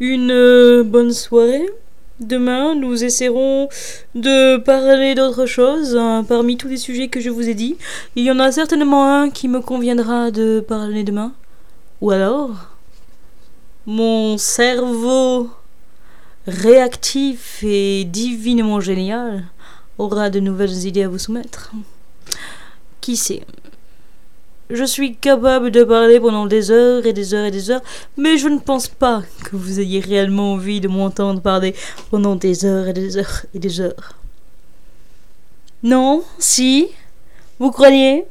une 0.00 0.32
euh, 0.32 0.82
bonne 0.82 1.12
soirée. 1.12 1.70
Demain, 2.20 2.74
nous 2.74 3.02
essaierons 3.02 3.68
de 4.14 4.58
parler 4.58 5.14
d'autre 5.14 5.46
chose 5.46 5.96
hein, 5.96 6.24
parmi 6.28 6.56
tous 6.56 6.68
les 6.68 6.76
sujets 6.76 7.08
que 7.08 7.20
je 7.20 7.30
vous 7.30 7.48
ai 7.48 7.54
dit. 7.54 7.76
Il 8.16 8.24
y 8.24 8.30
en 8.30 8.38
a 8.38 8.52
certainement 8.52 9.22
un 9.22 9.30
qui 9.30 9.48
me 9.48 9.60
conviendra 9.60 10.30
de 10.30 10.60
parler 10.60 11.04
demain. 11.04 11.32
Ou 12.00 12.10
alors, 12.10 12.50
mon 13.86 14.38
cerveau 14.38 15.50
réactif 16.46 17.62
et 17.62 18.04
divinement 18.04 18.80
génial 18.80 19.44
aura 19.98 20.30
de 20.30 20.40
nouvelles 20.40 20.86
idées 20.86 21.04
à 21.04 21.08
vous 21.08 21.18
soumettre. 21.18 21.72
Qui 23.00 23.16
sait? 23.16 23.42
Je 24.70 24.84
suis 24.84 25.16
capable 25.16 25.70
de 25.70 25.84
parler 25.84 26.20
pendant 26.20 26.46
des 26.46 26.70
heures 26.70 27.06
et 27.06 27.12
des 27.12 27.34
heures 27.34 27.46
et 27.46 27.50
des 27.50 27.70
heures, 27.70 27.82
mais 28.16 28.38
je 28.38 28.48
ne 28.48 28.58
pense 28.58 28.88
pas 28.88 29.22
que 29.44 29.56
vous 29.56 29.80
ayez 29.80 30.00
réellement 30.00 30.52
envie 30.52 30.80
de 30.80 30.88
m'entendre 30.88 31.40
parler 31.40 31.74
pendant 32.10 32.36
des 32.36 32.64
heures 32.64 32.88
et 32.88 32.92
des 32.92 33.16
heures 33.16 33.44
et 33.54 33.58
des 33.58 33.80
heures. 33.80 34.16
Non 35.82 36.22
Si. 36.38 36.88
Vous 37.58 37.70
croyez? 37.70 38.24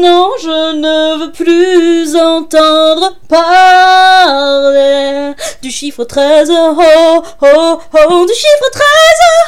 Non, 0.00 0.30
je 0.40 0.74
ne 0.74 1.18
veux 1.20 1.32
plus 1.32 2.16
entendre 2.16 3.14
parler 3.28 5.34
du 5.60 5.70
chiffre 5.70 6.04
13. 6.04 6.50
Oh, 6.50 7.22
oh, 7.42 7.78
oh, 7.92 8.26
du 8.26 8.32
chiffre 8.32 8.70
13. 8.72 8.82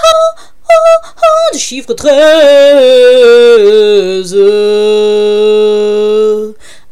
Oh, 0.04 0.32
oh, 0.68 0.98
oh, 1.16 1.48
du 1.54 1.58
chiffre 1.58 1.94
13. 1.94 4.34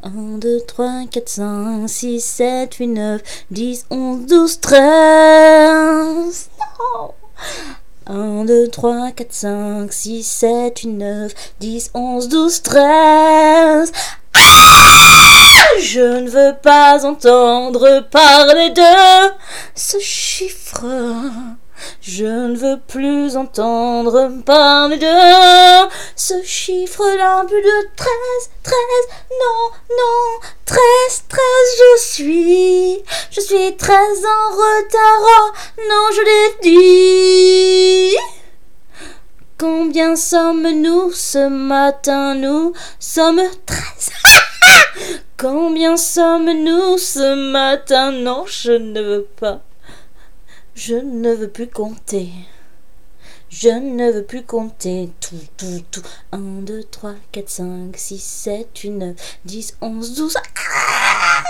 1, 0.03 0.39
2, 0.39 0.61
3, 0.67 1.07
4, 1.11 1.29
5, 1.29 1.89
6, 1.89 2.21
7, 2.21 2.75
8, 2.75 2.87
9, 2.89 3.23
10, 3.51 3.87
11, 3.91 4.27
12, 4.27 4.61
13. 4.61 6.51
Non 6.89 7.15
1, 8.07 8.45
2, 8.45 8.69
3, 8.69 9.13
4, 9.13 9.33
5, 9.33 9.93
6, 9.93 10.23
7, 10.25 10.79
8, 10.81 10.89
9, 10.89 11.35
10, 11.61 11.91
11, 11.95 12.29
12, 12.29 12.63
13. 12.63 13.93
Je 15.81 16.01
ne 16.01 16.29
veux 16.29 16.57
pas 16.63 17.05
entendre 17.07 18.01
parler 18.11 18.71
de 18.71 19.33
ce 19.75 19.99
chiffre. 20.01 20.85
Je 22.01 22.25
ne 22.25 22.57
veux 22.57 22.79
plus 22.87 23.37
entendre 23.37 24.31
parler 24.45 24.99
de 24.99 25.89
ce 26.17 26.43
chiffre-là, 26.43 27.45
plus 27.47 27.63
de 27.63 27.89
13, 27.97 28.09
13, 28.63 28.75
non, 29.31 29.71
non, 29.91 30.49
13, 30.65 30.81
13, 31.29 31.43
je 31.79 32.03
suis, 32.03 33.05
je 33.31 33.41
suis 33.41 33.77
très 33.77 33.95
en 33.95 34.51
retard, 34.51 35.23
oh, 35.23 35.51
non, 35.89 36.11
je 36.13 36.23
l'ai 36.23 36.71
dit. 36.71 38.17
Combien 39.59 40.17
sommes-nous 40.17 41.13
ce 41.13 41.49
matin? 41.49 42.35
Nous 42.35 42.73
sommes 42.99 43.43
13. 43.67 44.11
Combien 45.39 45.97
sommes-nous 45.97 46.99
ce 46.99 47.53
matin? 47.53 48.11
Non, 48.11 48.45
je 48.47 48.73
ne 48.73 49.01
veux 49.01 49.29
pas. 49.39 49.61
Je 50.75 50.95
ne 50.95 51.35
veux 51.35 51.51
plus 51.51 51.69
compter. 51.69 52.31
Je 53.55 53.69
ne 53.69 54.11
veux 54.11 54.25
plus 54.25 54.45
compter. 54.45 55.11
Tout, 55.21 55.37
tout, 55.59 55.85
tout. 55.91 56.03
1, 56.33 56.39
2, 56.63 56.85
3, 56.85 57.13
4, 57.33 57.51
5, 57.51 57.97
6, 57.99 58.19
7, 58.19 58.79
8, 58.79 58.91
9, 58.91 59.17
10, 59.45 59.75
11, 59.83 60.15
12. 60.15 60.37
Ah 60.37 61.43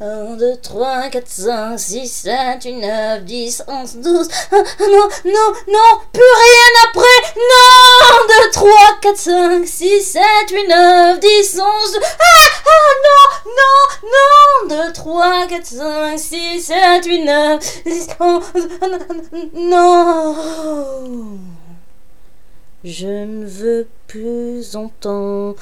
non 0.00 0.32
1, 0.32 0.36
2, 0.36 0.56
3, 0.62 1.10
4, 1.10 1.28
5, 1.28 1.78
6, 1.78 2.08
7, 2.08 2.64
8, 2.64 2.72
9, 2.80 3.24
10, 3.24 3.62
11, 3.68 3.96
12. 3.96 4.28
Ah, 4.50 4.56
non, 4.80 5.08
non, 5.26 5.52
non, 5.68 6.00
plus 6.10 6.22
rien 6.22 6.72
après. 6.88 7.20
Non 7.36 8.26
2, 8.28 8.50
3, 8.52 8.70
4, 9.02 9.18
5, 9.18 9.66
6, 9.66 10.02
7, 10.02 10.24
8, 10.50 10.68
9, 10.68 11.20
10, 11.20 11.58
11. 11.58 11.92
12. 11.92 12.00
Ah, 12.02 12.24
ah, 12.64 12.92
non, 13.04 13.26
non, 13.58 13.82
non 14.08 14.84
2, 14.86 14.92
3, 14.92 15.46
4, 15.48 15.66
5, 15.66 16.18
6, 16.18 16.62
7, 16.62 17.04
8, 17.04 17.24
9, 17.24 17.58
10, 17.84 18.06
11. 18.20 18.68
Non 19.54 19.97
je 22.84 23.06
ne 23.06 23.46
veux 23.46 23.86
plus 24.06 24.76
entendre 24.76 25.56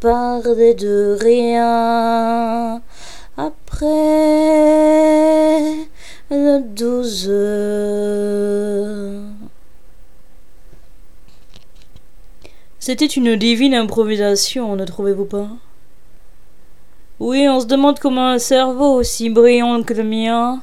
parler 0.00 0.74
de 0.74 1.16
rien. 1.20 2.80
Après 3.36 3.86
le 6.30 6.60
douze 6.60 7.28
heures. 7.28 9.22
C'était 12.78 13.06
une 13.06 13.36
divine 13.36 13.74
improvisation, 13.74 14.76
ne 14.76 14.84
trouvez-vous 14.84 15.24
pas? 15.24 15.48
Oui, 17.18 17.48
on 17.48 17.60
se 17.60 17.66
demande 17.66 17.98
comment 17.98 18.28
un 18.28 18.38
cerveau 18.38 18.94
aussi 18.94 19.28
brillant 19.30 19.82
que 19.82 19.94
le 19.94 20.04
mien 20.04 20.62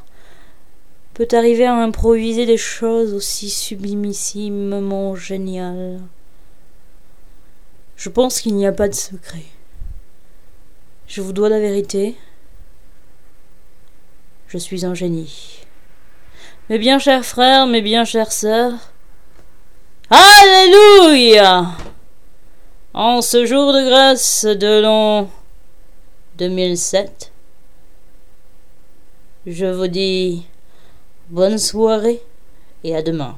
peut 1.13 1.27
arriver 1.31 1.65
à 1.65 1.75
improviser 1.75 2.45
des 2.45 2.57
choses 2.57 3.13
aussi 3.13 3.49
sublimissimement 3.49 5.15
géniales. 5.15 6.01
Je 7.95 8.09
pense 8.09 8.41
qu'il 8.41 8.55
n'y 8.55 8.65
a 8.65 8.71
pas 8.71 8.89
de 8.89 8.95
secret. 8.95 9.43
Je 11.07 11.21
vous 11.21 11.33
dois 11.33 11.49
la 11.49 11.59
vérité. 11.59 12.15
Je 14.47 14.57
suis 14.57 14.85
un 14.85 14.93
génie. 14.93 15.59
Mes 16.69 16.79
bien 16.79 16.97
chers 16.97 17.25
frères, 17.25 17.67
mes 17.67 17.81
bien 17.81 18.05
chères 18.05 18.31
sœurs, 18.31 18.73
Alléluia 20.09 21.71
En 22.93 23.21
ce 23.21 23.45
jour 23.45 23.73
de 23.73 23.87
grâce 23.87 24.45
de 24.45 24.81
l'an 24.81 25.29
2007, 26.37 27.31
je 29.47 29.65
vous 29.65 29.87
dis 29.87 30.45
bonne 31.29 31.57
soirée 31.57 32.21
et 32.83 32.95
à 32.95 33.01
demain. 33.01 33.37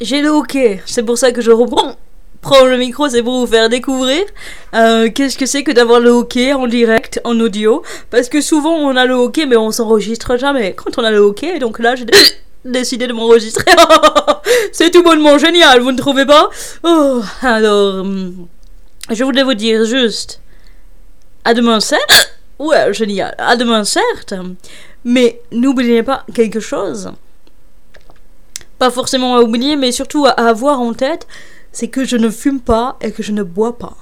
J'ai 0.00 0.20
le 0.20 0.30
hockey, 0.30 0.82
c'est 0.86 1.02
pour 1.04 1.18
ça 1.18 1.32
que 1.32 1.40
je 1.40 1.50
reprends 1.50 1.96
prends 2.42 2.66
le 2.66 2.76
micro, 2.76 3.08
c'est 3.08 3.22
pour 3.22 3.38
vous 3.38 3.46
faire 3.46 3.70
découvrir 3.70 4.24
euh, 4.74 5.08
qu'est-ce 5.14 5.38
que 5.38 5.46
c'est 5.46 5.62
que 5.62 5.70
d'avoir 5.70 6.00
le 6.00 6.10
hockey 6.10 6.52
en 6.52 6.66
direct, 6.66 7.20
en 7.24 7.38
audio. 7.40 7.82
Parce 8.10 8.28
que 8.28 8.42
souvent 8.42 8.74
on 8.74 8.96
a 8.96 9.06
le 9.06 9.14
hockey, 9.14 9.46
mais 9.46 9.56
on 9.56 9.70
s'enregistre 9.70 10.36
jamais. 10.36 10.74
Quand 10.74 10.98
on 10.98 11.04
a 11.04 11.10
le 11.10 11.18
hockey, 11.18 11.58
donc 11.58 11.78
là 11.78 11.94
j'ai 11.94 12.04
décidé 12.64 13.06
de 13.06 13.14
m'enregistrer. 13.14 13.70
c'est 14.72 14.90
tout 14.90 15.02
bonnement 15.02 15.38
génial, 15.38 15.80
vous 15.80 15.92
ne 15.92 15.96
trouvez 15.96 16.26
pas? 16.26 16.50
Oh, 16.82 17.22
Alors, 17.40 18.00
hum, 18.00 18.46
je 19.08 19.24
voulais 19.24 19.44
vous 19.44 19.54
dire 19.54 19.84
juste, 19.84 20.40
à 21.44 21.54
demain 21.54 21.80
certes? 21.80 22.28
Ouais, 22.58 22.94
génial. 22.94 23.34
À 23.38 23.56
demain 23.56 23.82
certes. 23.82 24.34
Mais 25.04 25.40
n'oubliez 25.50 26.02
pas 26.02 26.24
quelque 26.34 26.60
chose. 26.60 27.12
Pas 28.78 28.90
forcément 28.90 29.36
à 29.36 29.40
oublier, 29.40 29.76
mais 29.76 29.92
surtout 29.92 30.26
à 30.26 30.30
avoir 30.30 30.80
en 30.80 30.92
tête 30.92 31.26
c'est 31.72 31.88
que 31.88 32.04
je 32.04 32.16
ne 32.16 32.30
fume 32.30 32.60
pas 32.60 32.96
et 33.00 33.10
que 33.10 33.22
je 33.22 33.32
ne 33.32 33.42
bois 33.42 33.78
pas. 33.78 33.96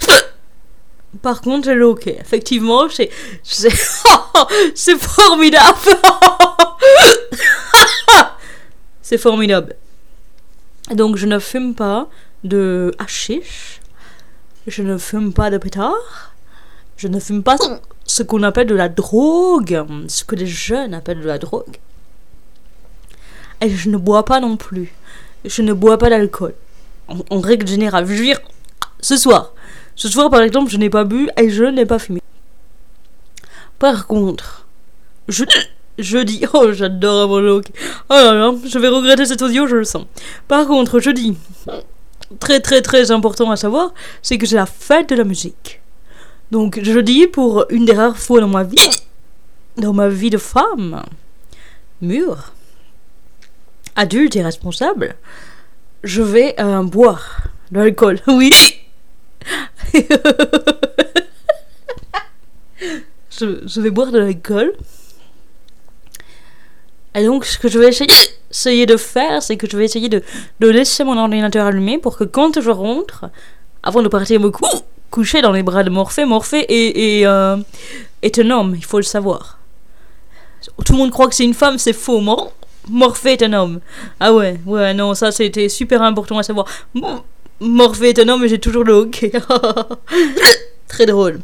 Par 1.22 1.40
contre, 1.40 1.66
j'ai 1.66 1.74
le 1.74 1.84
hockey. 1.84 2.16
Effectivement, 2.20 2.88
c'est 2.88 3.10
c'est 3.42 3.70
formidable. 4.98 5.78
c'est 9.02 9.18
formidable. 9.18 9.74
Donc, 10.92 11.16
je 11.16 11.26
ne 11.26 11.40
fume 11.40 11.74
pas 11.74 12.08
de 12.44 12.94
hashish. 12.98 13.80
Je 14.68 14.82
ne 14.82 14.98
fume 14.98 15.32
pas 15.32 15.50
de 15.50 15.58
pétard. 15.58 16.32
Je 16.96 17.08
ne 17.08 17.18
fume 17.18 17.42
pas 17.42 17.56
ce 18.06 18.22
qu'on 18.22 18.42
appelle 18.42 18.66
de 18.66 18.74
la 18.74 18.88
drogue. 18.88 19.84
Ce 20.08 20.24
que 20.24 20.34
les 20.34 20.46
jeunes 20.46 20.94
appellent 20.94 21.20
de 21.20 21.26
la 21.26 21.38
drogue. 21.38 21.76
Et 23.60 23.70
je 23.70 23.88
ne 23.88 23.96
bois 23.96 24.24
pas 24.24 24.40
non 24.40 24.56
plus 24.56 24.92
je 25.48 25.62
ne 25.62 25.72
bois 25.72 25.98
pas 25.98 26.10
d'alcool. 26.10 26.54
En, 27.08 27.40
règle 27.40 27.66
générale. 27.66 28.04
Je 28.06 28.12
veux 28.12 28.22
dire, 28.22 28.40
ce 29.00 29.16
soir. 29.16 29.52
Ce 29.94 30.08
soir, 30.08 30.28
par 30.28 30.42
exemple, 30.42 30.70
je 30.70 30.76
n'ai 30.76 30.90
pas 30.90 31.04
bu 31.04 31.28
et 31.36 31.48
je 31.50 31.64
n'ai 31.64 31.86
pas 31.86 31.98
fumé. 31.98 32.20
Par 33.78 34.06
contre, 34.06 34.66
je, 35.28 35.44
je 35.98 36.18
dis, 36.18 36.44
oh, 36.52 36.72
j'adore 36.72 37.22
avoir 37.22 37.40
le 37.40 37.50
hockey. 37.50 37.72
Oh 38.10 38.14
là 38.14 38.34
là, 38.34 38.54
je 38.66 38.78
vais 38.78 38.88
regretter 38.88 39.24
cet 39.24 39.42
audio, 39.42 39.66
je 39.66 39.76
le 39.76 39.84
sens. 39.84 40.04
Par 40.48 40.66
contre, 40.66 40.98
je 40.98 41.10
dis, 41.10 41.36
très 42.40 42.60
très 42.60 42.82
très 42.82 43.10
important 43.10 43.50
à 43.50 43.56
savoir, 43.56 43.94
c'est 44.22 44.38
que 44.38 44.46
c'est 44.46 44.56
la 44.56 44.66
fête 44.66 45.10
de 45.10 45.14
la 45.14 45.24
musique. 45.24 45.80
Donc, 46.50 46.78
je 46.82 46.98
dis 47.00 47.26
pour 47.26 47.66
une 47.70 47.84
des 47.84 47.92
rares 47.92 48.18
fois 48.18 48.40
dans 48.40 48.48
ma 48.48 48.62
vie, 48.62 48.76
dans 49.76 49.92
ma 49.92 50.08
vie 50.08 50.30
de 50.30 50.38
femme, 50.38 51.02
mûre, 52.00 52.52
adulte 53.96 54.36
et 54.36 54.42
responsable, 54.42 55.16
je 56.04 56.22
vais 56.22 56.54
boire 56.84 57.48
de 57.70 57.78
l'alcool. 57.80 58.20
Oui. 58.28 58.52
je, 63.30 63.80
vais 63.80 63.90
boire 63.90 64.12
de 64.12 64.18
l'alcool. 64.18 64.72
Et 67.14 67.24
donc, 67.24 67.44
ce 67.44 67.58
que 67.58 67.68
je 67.68 67.78
vais 67.78 67.88
essayer, 67.88 68.86
de 68.86 68.96
faire, 68.96 69.42
c'est 69.42 69.56
que 69.56 69.68
je 69.68 69.76
vais 69.76 69.84
essayer 69.84 70.08
de, 70.08 70.22
laisser 70.60 71.02
mon 71.04 71.16
ordinateur 71.18 71.66
allumé 71.66 71.98
pour 71.98 72.16
que 72.16 72.24
quand 72.24 72.60
je 72.60 72.70
rentre, 72.70 73.30
avant 73.82 74.02
de 74.02 74.08
partir 74.08 74.40
me 74.40 74.50
coucher 75.10 75.42
dans 75.42 75.52
les 75.52 75.62
bras 75.62 75.82
de 75.82 75.90
Morphée, 75.90 76.24
Morphée 76.24 76.66
est, 76.68 77.26
euh, 77.26 77.56
est 78.22 78.38
un 78.38 78.50
homme, 78.50 78.74
il 78.76 78.84
faut 78.84 78.98
le 78.98 79.02
savoir. 79.02 79.58
Tout 80.84 80.92
le 80.92 80.98
monde 80.98 81.10
croit 81.10 81.28
que 81.28 81.34
c'est 81.34 81.44
une 81.44 81.54
femme, 81.54 81.78
c'est 81.78 81.92
faux. 81.92 82.20
Mort. 82.20 82.52
Morphée 82.88 83.32
est 83.32 83.42
un 83.42 83.52
homme. 83.52 83.80
Ah 84.20 84.32
ouais, 84.32 84.60
ouais, 84.66 84.94
non, 84.94 85.14
ça 85.14 85.32
c'était 85.32 85.68
super 85.68 86.02
important 86.02 86.38
à 86.38 86.42
savoir. 86.42 86.66
Morphée 87.60 88.10
est 88.10 88.18
un 88.18 88.28
homme 88.28 88.44
et 88.44 88.48
j'ai 88.48 88.58
toujours 88.58 88.84
le 88.84 88.92
hockey. 88.92 89.32
Très 90.88 91.06
drôle. 91.06 91.40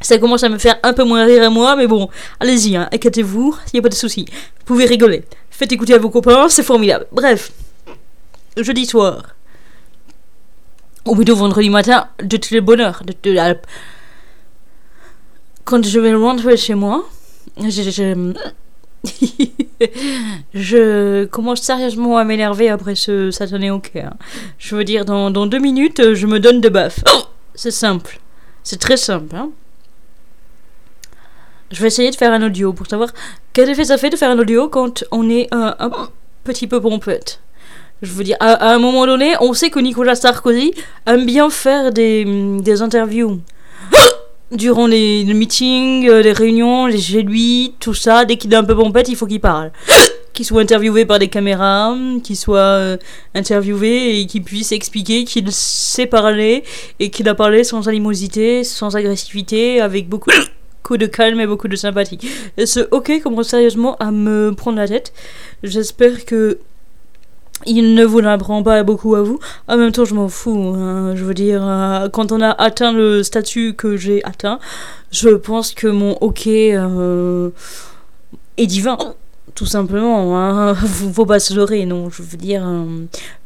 Ça 0.00 0.18
commence 0.18 0.42
à 0.42 0.48
me 0.48 0.58
faire 0.58 0.78
un 0.82 0.92
peu 0.92 1.04
moins 1.04 1.24
rire 1.24 1.44
à 1.44 1.50
moi, 1.50 1.76
mais 1.76 1.86
bon, 1.86 2.08
allez-y, 2.40 2.76
hein, 2.76 2.88
inquiétez-vous, 2.92 3.56
il 3.66 3.70
n'y 3.74 3.78
a 3.78 3.82
pas 3.82 3.88
de 3.88 3.94
souci. 3.94 4.24
Vous 4.58 4.64
pouvez 4.64 4.84
rigoler. 4.84 5.24
Faites 5.50 5.70
écouter 5.70 5.94
à 5.94 5.98
vos 5.98 6.10
copains, 6.10 6.48
c'est 6.48 6.64
formidable. 6.64 7.06
Bref, 7.12 7.52
jeudi 8.56 8.84
soir, 8.84 9.36
ou 11.06 11.16
plutôt 11.16 11.36
vendredi 11.36 11.70
matin, 11.70 12.08
de 12.22 12.36
tout 12.36 12.54
le 12.54 12.60
bonheur. 12.60 13.02
De, 13.04 13.14
de, 13.30 13.56
Quand 15.64 15.84
je 15.84 16.00
vais 16.00 16.14
rentrer 16.14 16.56
chez 16.56 16.74
moi, 16.74 17.04
je, 17.58 18.32
je 20.54 21.24
commence 21.30 21.60
sérieusement 21.60 22.16
à 22.18 22.24
m'énerver 22.24 22.68
après 22.68 22.94
ce 22.94 23.30
satané 23.30 23.70
hockey. 23.70 24.00
Hein. 24.02 24.14
Je 24.58 24.76
veux 24.76 24.84
dire, 24.84 25.04
dans, 25.04 25.46
deux 25.46 25.58
minutes, 25.58 26.14
je 26.14 26.26
me 26.26 26.38
donne 26.38 26.60
de 26.60 26.68
baf. 26.68 27.00
C'est 27.54 27.70
simple. 27.70 28.20
C'est 28.62 28.80
très 28.80 28.96
simple. 28.96 29.34
Hein. 29.36 29.50
Je 31.70 31.80
vais 31.80 31.88
essayer 31.88 32.10
de 32.10 32.16
faire 32.16 32.32
un 32.32 32.42
audio 32.42 32.72
pour 32.72 32.86
savoir 32.86 33.10
quel 33.52 33.68
effet 33.70 33.84
ça 33.84 33.98
fait 33.98 34.10
de 34.10 34.16
faire 34.16 34.30
un 34.30 34.38
audio 34.38 34.68
quand 34.68 35.04
on 35.10 35.28
est 35.28 35.48
un 35.52 35.74
petit 36.44 36.66
peu 36.66 36.80
pompette. 36.80 37.40
Je 38.02 38.12
veux 38.12 38.24
dire, 38.24 38.36
à, 38.40 38.54
à, 38.54 38.74
un 38.74 38.80
moment 38.80 39.06
donné, 39.06 39.34
on 39.40 39.54
sait 39.54 39.70
que 39.70 39.78
Nicolas 39.78 40.16
Sarkozy 40.16 40.74
aime 41.06 41.24
bien 41.24 41.48
faire 41.50 41.92
des, 41.92 42.24
des 42.60 42.82
interviews 42.82 43.40
durant 44.50 44.88
les, 44.88 45.22
meetings, 45.24 46.08
euh, 46.08 46.20
les 46.20 46.32
réunions, 46.32 46.86
les 46.86 46.98
chez 46.98 47.22
lui, 47.22 47.74
tout 47.78 47.94
ça, 47.94 48.24
dès 48.24 48.36
qu'il 48.36 48.52
est 48.52 48.56
un 48.56 48.64
peu 48.64 48.74
pompette, 48.74 49.08
il 49.08 49.14
faut 49.14 49.26
qu'il 49.26 49.40
parle. 49.40 49.70
qu'il 50.32 50.44
soit 50.44 50.62
interviewé 50.62 51.04
par 51.04 51.20
des 51.20 51.28
caméras, 51.28 51.94
qu'il 52.24 52.36
soit 52.36 52.58
euh, 52.58 52.96
interviewé 53.36 54.18
et 54.18 54.26
qu'il 54.26 54.42
puisse 54.42 54.72
expliquer 54.72 55.24
qu'il 55.24 55.52
sait 55.52 56.06
parler 56.06 56.64
et 56.98 57.08
qu'il 57.08 57.28
a 57.28 57.36
parlé 57.36 57.62
sans 57.62 57.86
animosité, 57.86 58.64
sans 58.64 58.96
agressivité, 58.96 59.80
avec 59.80 60.08
beaucoup 60.08 60.30
de 60.96 61.06
calme 61.06 61.38
et 61.38 61.46
beaucoup 61.46 61.68
de 61.68 61.76
sympathie. 61.76 62.18
Et 62.56 62.66
ce 62.66 62.80
ok 62.90 63.22
commence 63.22 63.50
sérieusement 63.50 63.96
à 63.98 64.10
me 64.10 64.52
prendre 64.56 64.78
la 64.78 64.88
tête. 64.88 65.12
J'espère 65.62 66.24
que 66.24 66.58
il 67.66 67.94
ne 67.94 68.04
vous 68.04 68.20
l'apprend 68.20 68.62
pas 68.62 68.82
beaucoup 68.82 69.14
à 69.14 69.22
vous. 69.22 69.38
En 69.68 69.76
même 69.76 69.92
temps, 69.92 70.04
je 70.04 70.14
m'en 70.14 70.28
fous. 70.28 70.74
Hein. 70.76 71.14
Je 71.16 71.24
veux 71.24 71.34
dire, 71.34 71.62
euh, 71.66 72.08
quand 72.08 72.32
on 72.32 72.40
a 72.40 72.50
atteint 72.50 72.92
le 72.92 73.22
statut 73.22 73.74
que 73.74 73.96
j'ai 73.96 74.24
atteint, 74.24 74.58
je 75.10 75.30
pense 75.30 75.72
que 75.72 75.86
mon 75.86 76.12
ok 76.20 76.46
euh, 76.46 77.50
est 78.56 78.66
divin. 78.66 78.98
Tout 79.54 79.66
simplement, 79.66 80.38
hein. 80.38 80.74
faut 81.12 81.26
pas 81.26 81.38
se 81.38 81.54
leurrer, 81.54 81.84
non. 81.84 82.10
Je 82.10 82.22
veux 82.22 82.36
dire, 82.36 82.66
euh, 82.66 82.84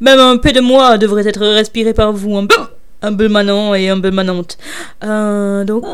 même 0.00 0.20
un 0.20 0.36
peu 0.36 0.52
de 0.52 0.60
moi 0.60 0.98
devrait 0.98 1.26
être 1.26 1.44
respiré 1.44 1.94
par 1.94 2.12
vous, 2.12 2.36
un 2.36 3.16
peu 3.16 3.28
manant 3.28 3.74
et 3.74 3.88
un 3.88 4.00
peu 4.00 4.10
manante. 4.10 4.56
donc, 5.02 5.84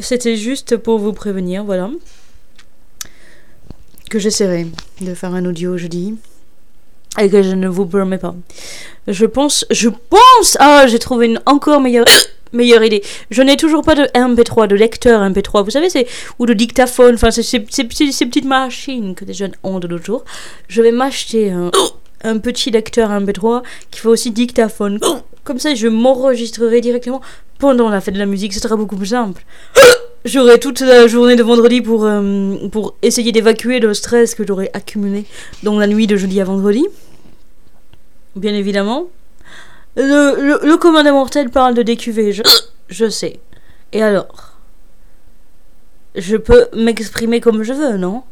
c'était 0.00 0.36
juste 0.36 0.76
pour 0.76 0.98
vous 0.98 1.12
prévenir, 1.12 1.64
voilà. 1.64 1.90
Que 4.08 4.18
j'essaierai 4.18 4.66
de 5.00 5.14
faire 5.14 5.34
un 5.34 5.44
audio 5.44 5.76
jeudi 5.76 6.16
et 7.18 7.28
que 7.28 7.42
je 7.42 7.54
ne 7.54 7.68
vous 7.68 7.86
promets 7.86 8.18
pas. 8.18 8.34
Je 9.08 9.26
pense, 9.26 9.66
je 9.70 9.88
pense, 9.88 10.56
ah, 10.60 10.86
j'ai 10.86 10.98
trouvé 10.98 11.26
une 11.26 11.40
encore 11.46 11.80
meilleure, 11.80 12.06
meilleure 12.52 12.84
idée. 12.84 13.02
Je 13.30 13.42
n'ai 13.42 13.56
toujours 13.56 13.82
pas 13.82 13.94
de 13.94 14.04
MP3, 14.14 14.68
de 14.68 14.76
lecteur 14.76 15.22
MP3, 15.28 15.64
vous 15.64 15.70
savez, 15.70 15.90
c'est, 15.90 16.06
ou 16.38 16.46
de 16.46 16.52
dictaphone, 16.52 17.14
enfin, 17.14 17.30
c'est 17.30 17.42
ces, 17.42 17.66
ces, 17.70 17.84
petites 17.84 18.44
machines 18.44 19.14
que 19.14 19.24
des 19.24 19.34
jeunes 19.34 19.54
ont 19.62 19.80
de 19.80 19.88
nos 19.88 19.98
jours. 19.98 20.24
Je 20.68 20.82
vais 20.82 20.92
m'acheter 20.92 21.50
un, 21.50 21.70
un 22.24 22.38
petit 22.38 22.70
lecteur 22.70 23.10
MP3 23.10 23.62
qui 23.90 24.00
fait 24.00 24.08
aussi 24.08 24.30
dictaphone. 24.30 25.00
Comme 25.44 25.58
ça, 25.58 25.74
je 25.74 25.88
m'enregistrerai 25.88 26.80
directement 26.80 27.22
pendant 27.58 27.88
la 27.88 28.00
fête 28.00 28.14
de 28.14 28.18
la 28.18 28.26
musique, 28.26 28.52
ce 28.54 28.60
sera 28.60 28.76
beaucoup 28.76 28.96
plus 28.96 29.06
simple. 29.06 29.42
J'aurai 30.24 30.60
toute 30.60 30.80
la 30.80 31.06
journée 31.06 31.34
de 31.34 31.42
vendredi 31.42 31.80
pour, 31.80 32.04
euh, 32.04 32.68
pour 32.68 32.94
essayer 33.00 33.32
d'évacuer 33.32 33.80
le 33.80 33.94
stress 33.94 34.34
que 34.34 34.46
j'aurais 34.46 34.70
accumulé 34.74 35.24
dans 35.62 35.78
la 35.78 35.86
nuit 35.86 36.06
de 36.06 36.16
jeudi 36.16 36.40
à 36.40 36.44
vendredi. 36.44 36.86
bien 38.36 38.52
évidemment. 38.52 39.06
Le, 39.96 40.60
le, 40.62 40.76
commandant 40.76 41.12
mortel 41.12 41.48
parle 41.48 41.74
de 41.74 41.82
décuver, 41.82 42.32
je, 42.32 42.42
je 42.88 43.08
sais. 43.08 43.40
Et 43.92 44.02
alors? 44.02 44.58
Je 46.14 46.36
peux 46.36 46.68
m'exprimer 46.74 47.40
comme 47.40 47.62
je 47.62 47.72
veux, 47.72 47.96
non? 47.96 48.22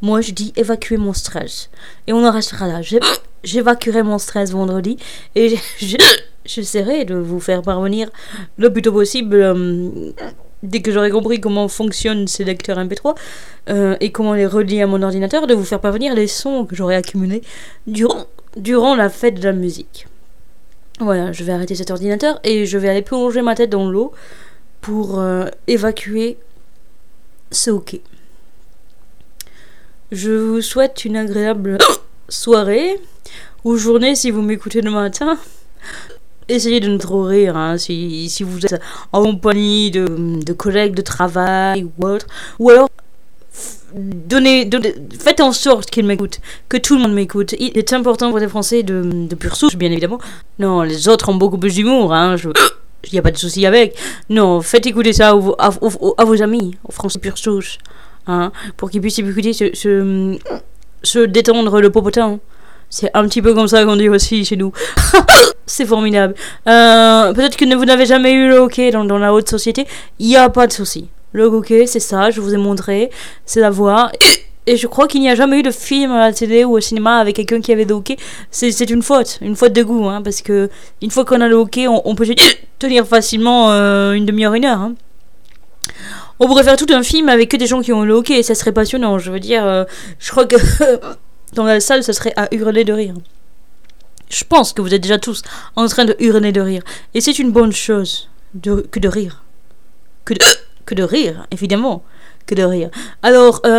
Moi, 0.00 0.20
je 0.20 0.32
dis 0.32 0.52
évacuer 0.56 0.96
mon 0.96 1.12
stress. 1.12 1.70
Et 2.06 2.12
on 2.12 2.26
en 2.26 2.30
restera 2.30 2.66
là. 2.66 2.80
J'évacuerai 3.42 4.02
mon 4.02 4.18
stress 4.18 4.52
vendredi 4.52 4.96
et 5.34 5.56
j'essaierai 6.44 7.04
de 7.04 7.14
vous 7.14 7.40
faire 7.40 7.62
parvenir 7.62 8.10
le 8.58 8.72
plus 8.72 8.82
tôt 8.82 8.92
possible, 8.92 9.36
euh, 9.36 10.12
dès 10.62 10.82
que 10.82 10.92
j'aurai 10.92 11.10
compris 11.10 11.40
comment 11.40 11.68
fonctionnent 11.68 12.26
ces 12.26 12.44
lecteurs 12.44 12.78
MP3 12.78 13.16
euh, 13.70 13.96
et 14.00 14.12
comment 14.12 14.34
les 14.34 14.46
relier 14.46 14.82
à 14.82 14.86
mon 14.86 15.02
ordinateur, 15.02 15.46
de 15.46 15.54
vous 15.54 15.64
faire 15.64 15.80
parvenir 15.80 16.14
les 16.14 16.26
sons 16.26 16.64
que 16.66 16.74
j'aurai 16.74 16.96
accumulés 16.96 17.42
durant, 17.86 18.26
durant 18.56 18.94
la 18.94 19.08
fête 19.08 19.34
de 19.34 19.44
la 19.44 19.52
musique. 19.52 20.06
Voilà, 21.00 21.32
je 21.32 21.42
vais 21.42 21.52
arrêter 21.52 21.74
cet 21.74 21.90
ordinateur 21.90 22.38
et 22.44 22.66
je 22.66 22.78
vais 22.78 22.88
aller 22.88 23.02
plonger 23.02 23.42
ma 23.42 23.54
tête 23.54 23.70
dans 23.70 23.88
l'eau 23.88 24.12
pour 24.80 25.18
euh, 25.18 25.46
évacuer 25.66 26.38
ce 27.50 27.70
hockey. 27.70 28.02
Je 30.12 30.30
vous 30.30 30.60
souhaite 30.60 31.04
une 31.04 31.16
agréable 31.16 31.78
soirée 32.28 33.00
ou 33.64 33.76
journée 33.76 34.14
si 34.14 34.30
vous 34.30 34.42
m'écoutez 34.42 34.82
le 34.82 34.90
matin. 34.90 35.38
Essayez 36.48 36.80
de 36.80 36.88
ne 36.88 36.98
trop 36.98 37.22
rire 37.22 37.74
si, 37.78 38.28
si, 38.28 38.42
vous 38.42 38.64
êtes 38.64 38.80
en 39.12 39.22
compagnie 39.22 39.90
de, 39.90 40.06
de 40.44 40.52
collègues 40.52 40.94
de 40.94 41.02
travail 41.02 41.84
ou 41.84 42.06
autre. 42.06 42.26
Ou 42.58 42.70
alors 42.70 42.88
Donnez, 43.94 44.68
faites 45.20 45.40
en 45.40 45.52
sorte 45.52 45.88
qu'ils 45.88 46.04
m'écoutent, 46.04 46.40
que 46.68 46.76
tout 46.76 46.96
le 46.96 47.02
monde 47.02 47.14
m'écoute. 47.14 47.54
Il 47.60 47.78
est 47.78 47.92
important 47.92 48.30
pour 48.30 48.40
les 48.40 48.48
Français 48.48 48.82
de, 48.82 49.02
de 49.28 49.34
pure 49.36 49.54
souche, 49.54 49.76
bien 49.76 49.90
évidemment. 49.92 50.18
Non, 50.58 50.82
les 50.82 51.08
autres 51.08 51.28
ont 51.28 51.36
beaucoup 51.36 51.58
plus 51.58 51.76
d'humour, 51.76 52.12
hein. 52.12 52.34
Il 53.04 53.12
n'y 53.12 53.18
a 53.20 53.22
pas 53.22 53.30
de 53.30 53.36
souci 53.36 53.64
avec. 53.66 53.96
Non, 54.30 54.60
faites 54.62 54.86
écouter 54.86 55.12
ça 55.12 55.28
à, 55.30 55.34
vos, 56.24 56.42
amis, 56.42 56.76
aux 56.84 56.90
Français 56.90 57.20
pure 57.20 57.38
souche, 57.38 57.78
hein, 58.26 58.50
pour 58.76 58.90
qu'ils 58.90 59.00
puissent 59.00 59.20
écouter 59.20 59.52
se, 59.52 60.36
se 61.02 61.18
détendre 61.20 61.80
le 61.80 61.90
popotin. 61.90 62.40
C'est 62.90 63.10
un 63.14 63.26
petit 63.26 63.42
peu 63.42 63.54
comme 63.54 63.68
ça 63.68 63.84
qu'on 63.84 63.96
dit 63.96 64.08
aussi 64.08 64.44
chez 64.44 64.56
nous. 64.56 64.72
c'est 65.66 65.86
formidable. 65.86 66.34
Euh, 66.68 67.32
peut-être 67.32 67.56
que 67.56 67.74
vous 67.74 67.84
n'avez 67.84 68.06
jamais 68.06 68.32
eu 68.32 68.48
le 68.48 68.58
hockey 68.58 68.90
dans, 68.90 69.04
dans 69.04 69.18
la 69.18 69.32
haute 69.32 69.48
société. 69.48 69.86
Il 70.18 70.28
n'y 70.28 70.36
a 70.36 70.48
pas 70.48 70.66
de 70.66 70.72
souci. 70.72 71.08
Le 71.32 71.44
hockey, 71.44 71.86
c'est 71.86 72.00
ça, 72.00 72.30
je 72.30 72.40
vous 72.40 72.54
ai 72.54 72.56
montré, 72.56 73.10
c'est 73.44 73.60
la 73.60 73.70
voix. 73.70 74.12
Et 74.66 74.76
je 74.76 74.86
crois 74.86 75.08
qu'il 75.08 75.20
n'y 75.20 75.28
a 75.28 75.34
jamais 75.34 75.58
eu 75.58 75.62
de 75.62 75.70
film 75.70 76.12
à 76.12 76.18
la 76.18 76.32
télé 76.32 76.64
ou 76.64 76.76
au 76.76 76.80
cinéma 76.80 77.18
avec 77.18 77.36
quelqu'un 77.36 77.60
qui 77.60 77.72
avait 77.72 77.84
de 77.84 77.92
hockey. 77.92 78.16
C'est 78.50 78.88
une 78.88 79.02
faute, 79.02 79.38
une 79.42 79.56
faute 79.56 79.72
de 79.72 79.82
goût, 79.82 80.06
hein, 80.08 80.22
parce 80.22 80.40
que 80.40 80.70
une 81.02 81.10
fois 81.10 81.24
qu'on 81.24 81.40
a 81.40 81.48
le 81.48 81.56
hockey, 81.56 81.86
on, 81.88 82.14
peut 82.14 82.26
tenir 82.78 83.06
facilement 83.06 83.72
euh, 83.72 84.12
une 84.12 84.24
demi-heure, 84.24 84.54
une 84.54 84.64
heure. 84.64 84.80
Hein. 84.80 84.94
On 86.40 86.46
pourrait 86.46 86.64
faire 86.64 86.76
tout 86.76 86.86
un 86.90 87.02
film 87.02 87.28
avec 87.28 87.50
que 87.50 87.56
des 87.56 87.66
gens 87.66 87.82
qui 87.82 87.92
ont 87.92 88.04
le 88.04 88.14
hockey, 88.14 88.42
ça 88.42 88.54
serait 88.54 88.72
passionnant. 88.72 89.18
Je 89.18 89.30
veux 89.30 89.40
dire, 89.40 89.66
euh, 89.66 89.84
je 90.18 90.30
crois 90.30 90.46
que 90.46 90.56
dans 91.54 91.64
la 91.64 91.80
salle, 91.80 92.02
ça 92.02 92.12
serait 92.12 92.32
à 92.36 92.52
hurler 92.54 92.84
de 92.84 92.92
rire. 92.92 93.14
Je 94.30 94.44
pense 94.44 94.72
que 94.72 94.82
vous 94.82 94.92
êtes 94.94 95.02
déjà 95.02 95.18
tous 95.18 95.42
en 95.76 95.86
train 95.86 96.04
de 96.04 96.16
hurler 96.18 96.52
de 96.52 96.60
rire. 96.60 96.82
Et 97.14 97.20
c'est 97.20 97.38
une 97.38 97.52
bonne 97.52 97.72
chose 97.72 98.28
que 98.62 99.00
de 99.00 99.08
rire. 99.08 99.42
Que 100.24 100.34
de 100.34 100.40
que 100.86 100.94
de 100.94 101.02
rire, 101.02 101.46
évidemment, 101.50 102.02
que 102.46 102.54
de 102.54 102.62
rire. 102.62 102.90
Alors, 103.22 103.60
euh, 103.64 103.70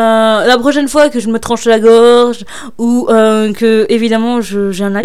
la 0.46 0.58
prochaine 0.58 0.88
fois 0.88 1.10
que 1.10 1.20
je 1.20 1.30
me 1.30 1.40
tranche 1.40 1.66
la 1.66 1.80
gorge, 1.80 2.44
ou 2.78 3.08
euh, 3.10 3.54
que, 3.54 3.86
évidemment, 3.90 4.42
j'ai 4.42 4.84
un, 4.84 4.96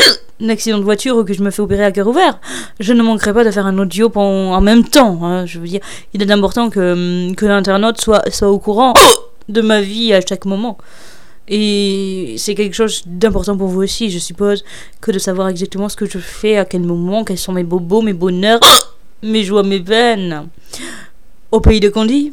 accident 0.49 0.79
de 0.79 0.85
voiture 0.85 1.17
ou 1.17 1.25
que 1.25 1.35
je 1.35 1.43
me 1.43 1.51
fais 1.51 1.61
opérer 1.61 1.85
à 1.85 1.93
cœur 1.93 2.07
ouvert, 2.07 2.41
je 2.79 2.93
ne 2.93 3.03
manquerai 3.03 3.35
pas 3.35 3.45
de 3.45 3.51
faire 3.51 3.67
un 3.67 3.77
audio 3.79 4.11
en 4.15 4.61
même 4.61 4.85
temps. 4.85 5.21
Hein. 5.23 5.47
je 5.47 5.59
veux 5.59 5.67
dire, 5.67 5.81
il 6.15 6.23
est 6.23 6.31
important 6.31 6.71
que, 6.71 7.35
que 7.35 7.47
l'internaute 7.47 8.01
soit, 8.01 8.23
soit 8.31 8.49
au 8.49 8.59
courant 8.59 8.95
de 9.49 9.61
ma 9.61 9.81
vie 9.81 10.15
à 10.15 10.21
chaque 10.21 10.47
moment. 10.47 10.79
Et 11.53 12.37
c'est 12.39 12.55
quelque 12.55 12.75
chose 12.75 13.03
d'important 13.07 13.57
pour 13.57 13.67
vous 13.67 13.83
aussi, 13.83 14.09
je 14.09 14.21
suppose, 14.21 14.65
que 15.01 15.11
de 15.11 15.19
savoir 15.19 15.49
exactement 15.49 15.89
ce 15.89 15.97
que 15.97 16.07
je 16.07 16.19
fais, 16.19 16.57
à 16.57 16.65
quel 16.65 16.83
moment, 16.83 17.25
quels 17.25 17.39
sont 17.39 17.53
mes 17.53 17.65
bobos, 17.65 18.03
mes 18.03 18.13
bonheurs, 18.13 18.61
mes 19.23 19.43
joies, 19.43 19.65
mes 19.65 19.81
peines 19.81 20.49
au 21.51 21.61
pays 21.61 21.81
de 21.81 21.89
Candy. 21.89 22.33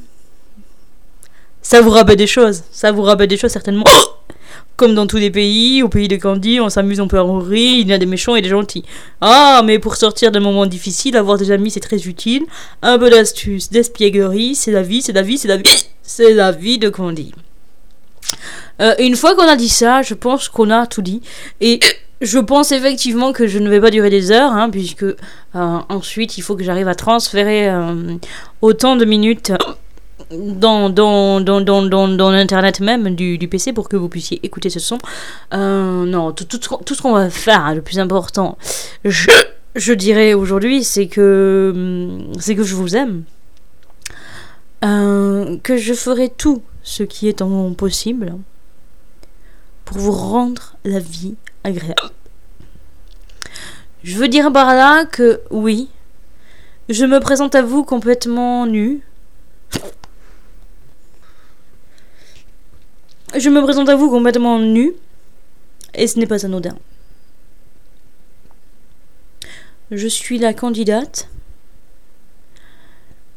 Ça 1.64 1.82
vous 1.82 1.90
rappelle 1.90 2.16
des 2.16 2.28
choses, 2.28 2.64
ça 2.72 2.92
vous 2.92 3.02
rappelle 3.02 3.28
des 3.28 3.38
choses 3.38 3.52
certainement. 3.52 3.86
Comme 4.76 4.94
dans 4.94 5.08
tous 5.08 5.18
les 5.18 5.32
pays, 5.32 5.82
au 5.82 5.90
pays 5.90 6.08
de 6.08 6.18
Candy, 6.18 6.60
on 6.60 6.70
s'amuse, 6.70 7.00
on 7.00 7.08
peut 7.08 7.20
en 7.20 7.40
rire, 7.40 7.80
il 7.80 7.88
y 7.88 7.94
a 7.94 7.98
des 7.98 8.06
méchants 8.06 8.36
et 8.36 8.44
des 8.44 8.50
gentils. 8.50 8.86
Ah, 9.20 9.64
mais 9.66 9.80
pour 9.80 9.96
sortir 9.96 10.32
d'un 10.32 10.40
moment 10.40 10.68
difficile, 10.68 11.18
avoir 11.18 11.40
des 11.40 11.50
amis, 11.50 11.72
c'est 11.72 11.80
très 11.80 12.08
utile. 12.08 12.46
Un 12.84 13.00
peu 13.00 13.10
d'astuce, 13.10 13.72
d'espièglerie, 13.72 14.54
c'est 14.54 14.72
la 14.72 14.84
vie, 14.84 15.02
c'est 15.02 15.14
la 15.14 15.24
vie, 15.24 15.40
c'est 15.40 15.48
la 15.48 15.58
vie, 15.58 15.64
c'est 16.04 16.34
la 16.34 16.52
vie 16.52 16.78
de 16.78 16.90
Candy. 16.90 17.34
Euh, 18.82 18.94
une 19.00 19.16
fois 19.16 19.36
qu'on 19.36 19.48
a 19.48 19.56
dit 19.56 19.70
ça, 19.70 20.02
je 20.02 20.14
pense 20.14 20.50
qu'on 20.50 20.70
a 20.70 20.88
tout 20.88 21.02
dit. 21.02 21.22
Et 21.62 21.80
je 22.22 22.40
pense 22.40 22.72
effectivement 22.72 23.34
que 23.34 23.48
je 23.48 23.60
ne 23.60 23.70
vais 23.70 23.80
pas 23.80 23.92
durer 23.92 24.10
des 24.10 24.32
heures, 24.32 24.52
hein, 24.52 24.70
puisque 24.70 25.04
euh, 25.04 25.16
ensuite 25.54 26.38
il 26.38 26.42
faut 26.42 26.56
que 26.56 26.64
j'arrive 26.64 26.88
à 26.88 26.96
transférer 26.96 27.70
euh, 27.70 28.16
autant 28.62 28.96
de 28.96 29.06
minutes 29.06 29.52
dans, 30.32 30.90
dans, 30.90 31.42
dans, 31.42 31.62
dans, 31.62 32.08
dans, 32.08 32.32
l'internet 32.32 32.80
même 32.80 33.16
du, 33.16 33.48
PC 33.48 33.72
pour 33.74 33.88
que 33.88 33.96
vous 33.96 34.10
puissiez 34.10 34.40
écouter 34.44 34.70
ce 34.70 34.80
son. 34.80 34.98
Non, 35.54 36.32
tout, 36.32 36.46
tout, 36.46 36.58
tout 36.58 36.96
ce 36.96 37.02
qu'on 37.02 37.14
va 37.14 37.30
faire, 37.30 37.66
hein, 37.66 37.76
le 37.76 37.82
plus 37.82 38.00
important, 38.00 38.58
je, 39.06 39.30
je 39.76 39.94
dirais 39.94 40.34
aujourd'hui, 40.34 40.84
c'est 40.84 41.08
que, 41.08 42.20
c'est 42.40 42.56
que 42.56 42.64
je 42.64 42.76
vous 42.76 42.96
aime. 42.96 43.24
que 44.82 45.78
je 45.78 45.94
ferai 45.94 46.30
tout 46.30 46.62
ce 46.88 47.04
qui 47.04 47.28
est 47.28 47.42
en 47.42 47.74
possible 47.74 48.38
pour 49.84 49.98
vous 49.98 50.14
rendre 50.14 50.78
la 50.86 51.00
vie 51.00 51.36
agréable. 51.66 52.14
Je 54.06 54.18
veux 54.18 54.30
dire 54.30 54.54
par 54.54 54.74
là 54.74 55.04
que 55.04 55.42
oui, 55.52 55.90
je 56.88 57.04
me 57.04 57.20
présente 57.20 57.56
à 57.56 57.62
vous 57.62 57.84
complètement 57.84 58.66
nu. 58.66 59.02
Je 63.36 63.50
me 63.50 63.62
présente 63.62 63.90
à 63.90 63.98
vous 63.98 64.10
complètement 64.10 64.58
nu. 64.58 64.94
Et 65.94 66.08
ce 66.08 66.18
n'est 66.18 66.26
pas 66.26 66.46
anodin. 66.46 66.78
Je 69.92 70.08
suis 70.08 70.38
la 70.38 70.54
candidate 70.54 71.28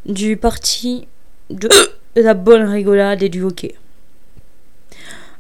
du 0.07 0.37
parti 0.37 1.09
de 1.51 1.69
la 2.17 2.35
bonne 2.35 2.63
rigolade 2.63 3.23
et 3.23 3.29
du 3.29 3.43
hockey. 3.43 3.75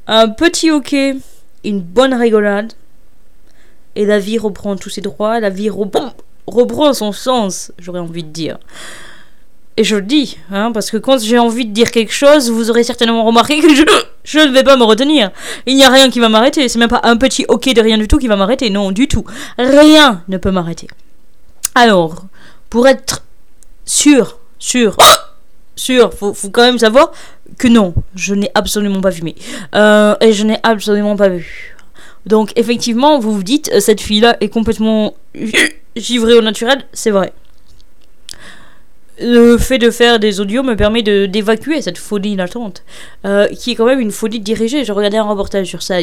Un 0.06 0.28
petit 0.28 0.70
hockey, 0.70 1.16
une 1.64 1.80
bonne 1.80 2.14
rigolade, 2.14 2.72
et 3.96 4.06
la 4.06 4.18
vie 4.18 4.38
reprend 4.38 4.76
tous 4.76 4.90
ses 4.90 5.00
droits, 5.00 5.40
la 5.40 5.50
vie 5.50 5.70
reprend, 5.70 6.92
son 6.92 7.12
sens, 7.12 7.72
j'aurais 7.78 8.00
envie 8.00 8.22
de 8.22 8.28
dire. 8.28 8.58
Et 9.76 9.84
je 9.84 9.96
le 9.96 10.02
dis, 10.02 10.36
hein, 10.50 10.72
parce 10.72 10.90
que 10.90 10.96
quand 10.96 11.18
j'ai 11.20 11.38
envie 11.38 11.64
de 11.64 11.72
dire 11.72 11.90
quelque 11.90 12.12
chose, 12.12 12.50
vous 12.50 12.70
aurez 12.70 12.84
certainement 12.84 13.24
remarqué 13.24 13.60
que 13.60 13.74
je, 13.74 13.82
je 14.24 14.38
ne 14.38 14.52
vais 14.52 14.62
pas 14.62 14.76
me 14.76 14.84
retenir. 14.84 15.30
Il 15.66 15.76
n'y 15.76 15.84
a 15.84 15.88
rien 15.88 16.10
qui 16.10 16.20
va 16.20 16.28
m'arrêter. 16.28 16.68
C'est 16.68 16.78
même 16.78 16.90
pas 16.90 17.00
un 17.04 17.16
petit 17.16 17.46
ok 17.48 17.72
de 17.72 17.80
rien 17.80 17.96
du 17.96 18.06
tout 18.06 18.18
qui 18.18 18.28
va 18.28 18.36
m'arrêter. 18.36 18.68
Non, 18.68 18.90
du 18.90 19.08
tout. 19.08 19.24
Rien 19.58 20.22
ne 20.28 20.36
peut 20.36 20.50
m'arrêter. 20.50 20.88
Alors, 21.74 22.24
pour 22.68 22.88
être 22.88 23.24
sûr, 23.86 24.38
sûr, 24.58 24.96
sûr, 25.76 26.12
faut, 26.12 26.34
faut 26.34 26.50
quand 26.50 26.62
même 26.62 26.78
savoir 26.78 27.12
que 27.58 27.68
non, 27.68 27.94
je 28.14 28.34
n'ai 28.34 28.50
absolument 28.54 29.00
pas 29.00 29.10
fumé. 29.10 29.34
Euh, 29.74 30.14
et 30.20 30.32
je 30.32 30.44
n'ai 30.44 30.58
absolument 30.62 31.16
pas 31.16 31.28
vu. 31.28 31.76
Donc 32.26 32.52
effectivement, 32.56 33.18
vous 33.18 33.32
vous 33.32 33.42
dites, 33.42 33.70
euh, 33.72 33.80
cette 33.80 34.00
fille-là 34.00 34.36
est 34.40 34.48
complètement 34.48 35.14
givrée 35.96 36.34
au 36.34 36.42
naturel, 36.42 36.84
c'est 36.92 37.10
vrai. 37.10 37.32
Le 39.22 39.58
fait 39.58 39.78
de 39.78 39.90
faire 39.90 40.18
des 40.18 40.40
audios 40.40 40.62
me 40.62 40.76
permet 40.76 41.02
d'évacuer 41.02 41.82
cette 41.82 41.98
folie 41.98 42.36
latente, 42.36 42.84
euh, 43.26 43.48
qui 43.48 43.72
est 43.72 43.74
quand 43.74 43.84
même 43.84 44.00
une 44.00 44.12
folie 44.12 44.40
dirigée. 44.40 44.84
Je 44.84 44.92
regardais 44.92 45.18
un 45.18 45.24
reportage 45.24 45.66
sur 45.66 45.82
ça 45.82 46.00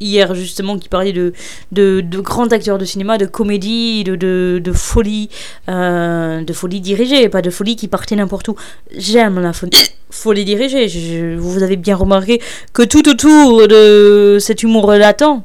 hier 0.00 0.34
justement 0.34 0.78
qui 0.78 0.88
parlait 0.88 1.12
de, 1.12 1.32
de, 1.72 2.20
grands 2.20 2.48
acteurs 2.48 2.78
de 2.78 2.84
cinéma, 2.84 3.18
de 3.18 3.26
comédie, 3.26 4.04
de, 4.04 4.16
de, 4.62 4.72
folie, 4.72 5.28
euh, 5.68 6.42
de 6.42 6.52
folie 6.52 6.80
dirigée, 6.80 7.28
pas 7.28 7.42
de 7.42 7.50
folie 7.50 7.76
qui 7.76 7.88
partait 7.88 8.16
n'importe 8.16 8.48
où. 8.48 8.56
J'aime 8.96 9.40
la 9.40 9.52
folie, 9.52 10.44
dirigée. 10.44 11.36
vous 11.36 11.62
avez 11.62 11.76
bien 11.76 11.96
remarqué 11.96 12.40
que 12.72 12.82
tout 12.82 13.08
autour 13.08 13.68
de 13.68 14.38
cet 14.40 14.62
humour 14.62 14.92
latent, 14.92 15.42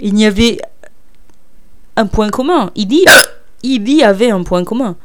il 0.00 0.18
y 0.18 0.26
avait 0.26 0.58
un 1.96 2.06
point 2.06 2.28
commun. 2.28 2.70
Il 2.74 2.92
y 3.62 4.02
avait 4.02 4.30
un 4.30 4.42
point 4.42 4.64
commun. 4.64 4.96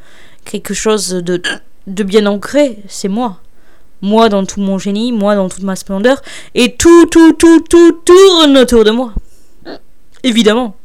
Quelque 0.45 0.73
chose 0.73 1.09
de, 1.09 1.41
de 1.87 2.03
bien 2.03 2.25
ancré, 2.25 2.79
c'est 2.87 3.07
moi. 3.07 3.39
Moi 4.01 4.29
dans 4.29 4.45
tout 4.45 4.59
mon 4.59 4.77
génie, 4.77 5.11
moi 5.11 5.35
dans 5.35 5.49
toute 5.49 5.63
ma 5.63 5.75
splendeur, 5.75 6.21
et 6.55 6.75
tout, 6.75 7.05
tout, 7.05 7.33
tout, 7.33 7.61
tout 7.61 7.91
tourne 8.03 8.57
autour 8.57 8.83
de 8.83 8.91
moi. 8.91 9.13
Évidemment. 10.23 10.75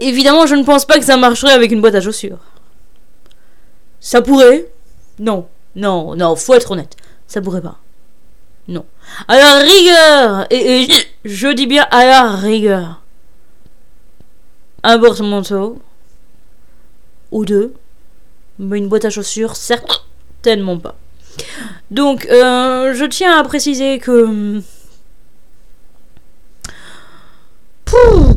évidemment, 0.00 0.46
je 0.46 0.54
ne 0.54 0.64
pense 0.64 0.84
pas 0.84 0.98
que 0.98 1.04
ça 1.04 1.16
marcherait 1.16 1.52
avec 1.52 1.72
une 1.72 1.80
boîte 1.80 1.94
à 1.94 2.00
chaussures. 2.00 2.38
Ça 4.00 4.22
pourrait 4.22 4.66
Non, 5.18 5.46
non, 5.76 6.16
non, 6.16 6.36
faut 6.36 6.54
être 6.54 6.70
honnête. 6.70 6.96
Ça 7.26 7.40
pourrait 7.40 7.62
pas. 7.62 7.78
Non. 8.68 8.84
À 9.28 9.36
la 9.36 9.58
rigueur 9.58 10.46
Et, 10.50 10.88
je 11.24 11.48
dis 11.48 11.66
bien 11.66 11.86
à 11.90 12.04
la 12.04 12.30
rigueur. 12.36 13.02
Un 14.82 14.98
porte-manteau. 14.98 15.78
Ou 17.30 17.44
deux. 17.44 17.74
Mais 18.58 18.78
une 18.78 18.88
boîte 18.88 19.04
à 19.04 19.10
chaussures, 19.10 19.56
certainement 19.56 20.78
pas. 20.78 20.94
Donc, 21.90 22.26
euh, 22.30 22.94
je 22.94 23.04
tiens 23.04 23.38
à 23.38 23.42
préciser 23.44 23.98
que 23.98 24.60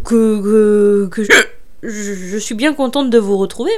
que, 0.04 1.08
que, 1.08 1.24
je, 1.84 2.38
suis 2.38 2.56
bien 2.56 2.74
contente 2.74 3.10
de 3.10 3.18
vous 3.18 3.38
retrouver. 3.38 3.72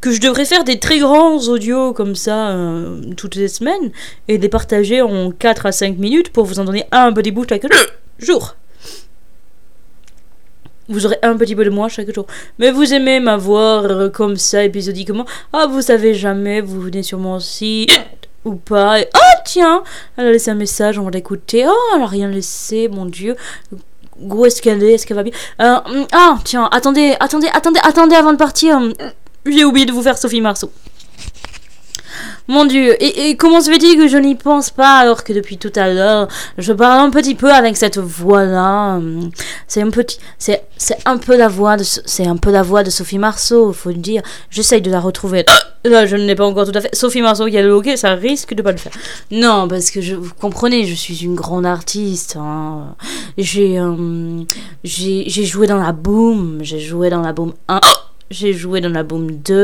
Que 0.00 0.12
je 0.12 0.20
devrais 0.20 0.44
faire 0.44 0.64
des 0.64 0.78
très 0.78 0.98
grands 0.98 1.38
audios 1.48 1.94
comme 1.94 2.14
ça 2.14 2.50
euh, 2.50 3.00
toutes 3.16 3.36
les 3.36 3.48
semaines 3.48 3.90
et 4.28 4.36
les 4.36 4.48
partager 4.50 5.00
en 5.00 5.30
4 5.30 5.66
à 5.66 5.72
5 5.72 5.96
minutes 5.96 6.30
pour 6.30 6.44
vous 6.44 6.58
en 6.58 6.64
donner 6.64 6.84
un 6.92 7.12
petit 7.12 7.30
bout 7.30 7.48
chaque 7.48 7.64
jour. 8.18 8.56
Vous 10.88 11.06
aurez 11.06 11.16
un 11.22 11.34
petit 11.38 11.56
peu 11.56 11.64
de 11.64 11.70
moi 11.70 11.88
chaque 11.88 12.14
jour. 12.14 12.26
Mais 12.58 12.70
vous 12.70 12.92
aimez 12.92 13.18
m'avoir 13.18 13.84
euh, 13.84 14.08
comme 14.10 14.36
ça 14.36 14.62
épisodiquement. 14.62 15.24
Ah, 15.54 15.66
vous 15.66 15.80
savez 15.80 16.12
jamais, 16.12 16.60
vous 16.60 16.80
venez 16.82 17.02
sur 17.02 17.18
mon 17.18 17.40
site 17.40 17.98
ou 18.44 18.54
pas. 18.56 18.98
oh, 19.00 19.38
tiens, 19.44 19.82
elle 20.16 20.26
a 20.26 20.32
laissé 20.32 20.50
un 20.50 20.54
message, 20.54 20.98
on 20.98 21.04
va 21.04 21.10
l'écouter. 21.10 21.64
Oh, 21.66 21.92
elle 21.96 22.02
a 22.02 22.06
rien 22.06 22.28
laissé, 22.28 22.88
mon 22.88 23.06
Dieu. 23.06 23.36
Où 24.20 24.44
est-ce 24.46 24.62
qu'elle 24.62 24.82
est 24.82 24.92
Est-ce 24.94 25.06
qu'elle 25.06 25.16
va 25.16 25.22
bien? 25.22 25.32
Euh, 25.60 26.04
Ah, 26.12 26.38
tiens, 26.44 26.68
attendez, 26.70 27.16
attendez, 27.20 27.48
attendez, 27.52 27.80
attendez 27.82 28.14
avant 28.16 28.32
de 28.32 28.38
partir. 28.38 28.80
J'ai 29.46 29.64
oublié 29.64 29.86
de 29.86 29.92
vous 29.92 30.02
faire 30.02 30.16
Sophie 30.16 30.40
Marceau. 30.40 30.70
Mon 32.48 32.64
Dieu, 32.64 32.94
et, 33.02 33.36
comment 33.36 33.60
se 33.60 33.70
fait-il 33.70 33.96
que 33.96 34.08
je 34.08 34.18
n'y 34.18 34.34
pense 34.34 34.70
pas 34.70 34.98
alors 34.98 35.24
que 35.24 35.32
depuis 35.32 35.56
tout 35.56 35.72
à 35.76 35.88
l'heure, 35.88 36.28
je 36.58 36.72
parle 36.72 37.06
un 37.06 37.10
petit 37.10 37.34
peu 37.34 37.50
avec 37.50 37.76
cette 37.76 37.98
voix-là? 37.98 39.00
C'est 39.66 39.82
un 39.82 39.90
petit, 39.90 40.18
c'est, 40.38 40.64
c'est 40.76 40.98
un 41.06 41.16
peu 41.16 41.36
la 41.36 41.48
voix 41.48 41.76
de, 41.76 41.84
c'est 41.84 42.26
un 42.26 42.36
peu 42.36 42.50
la 42.50 42.62
voix 42.62 42.82
de 42.82 42.90
Sophie 42.90 43.18
Marceau, 43.18 43.72
faut 43.72 43.90
le 43.90 43.96
dire. 43.96 44.22
J'essaye 44.50 44.82
de 44.82 44.90
la 44.90 45.00
retrouver. 45.00 45.44
Là, 45.84 46.06
je 46.06 46.16
ne 46.16 46.24
l'ai 46.24 46.34
pas 46.34 46.46
encore 46.46 46.64
tout 46.64 46.76
à 46.76 46.80
fait. 46.80 46.94
Sophie 46.94 47.20
Marceau 47.20 47.46
qui 47.46 47.58
a 47.58 47.62
le 47.62 47.70
hockey, 47.70 47.96
ça 47.96 48.14
risque 48.14 48.54
de 48.54 48.62
pas 48.62 48.72
le 48.72 48.78
faire. 48.78 48.92
Non, 49.30 49.68
parce 49.68 49.90
que 49.90 50.00
je, 50.00 50.14
vous 50.14 50.32
comprenez, 50.40 50.86
je 50.86 50.94
suis 50.94 51.24
une 51.24 51.34
grande 51.34 51.66
artiste. 51.66 52.36
Hein. 52.40 52.94
J'ai, 53.36 53.78
euh, 53.78 54.42
j'ai, 54.82 55.24
j'ai 55.26 55.44
joué 55.44 55.66
dans 55.66 55.76
la 55.76 55.92
boom, 55.92 56.58
j'ai 56.62 56.80
joué 56.80 57.10
dans 57.10 57.20
la 57.20 57.32
boom 57.34 57.52
1 57.68 57.80
j'ai 58.34 58.52
joué 58.52 58.80
dans 58.80 58.90
la 58.90 59.04
Boom 59.04 59.30
2, 59.30 59.54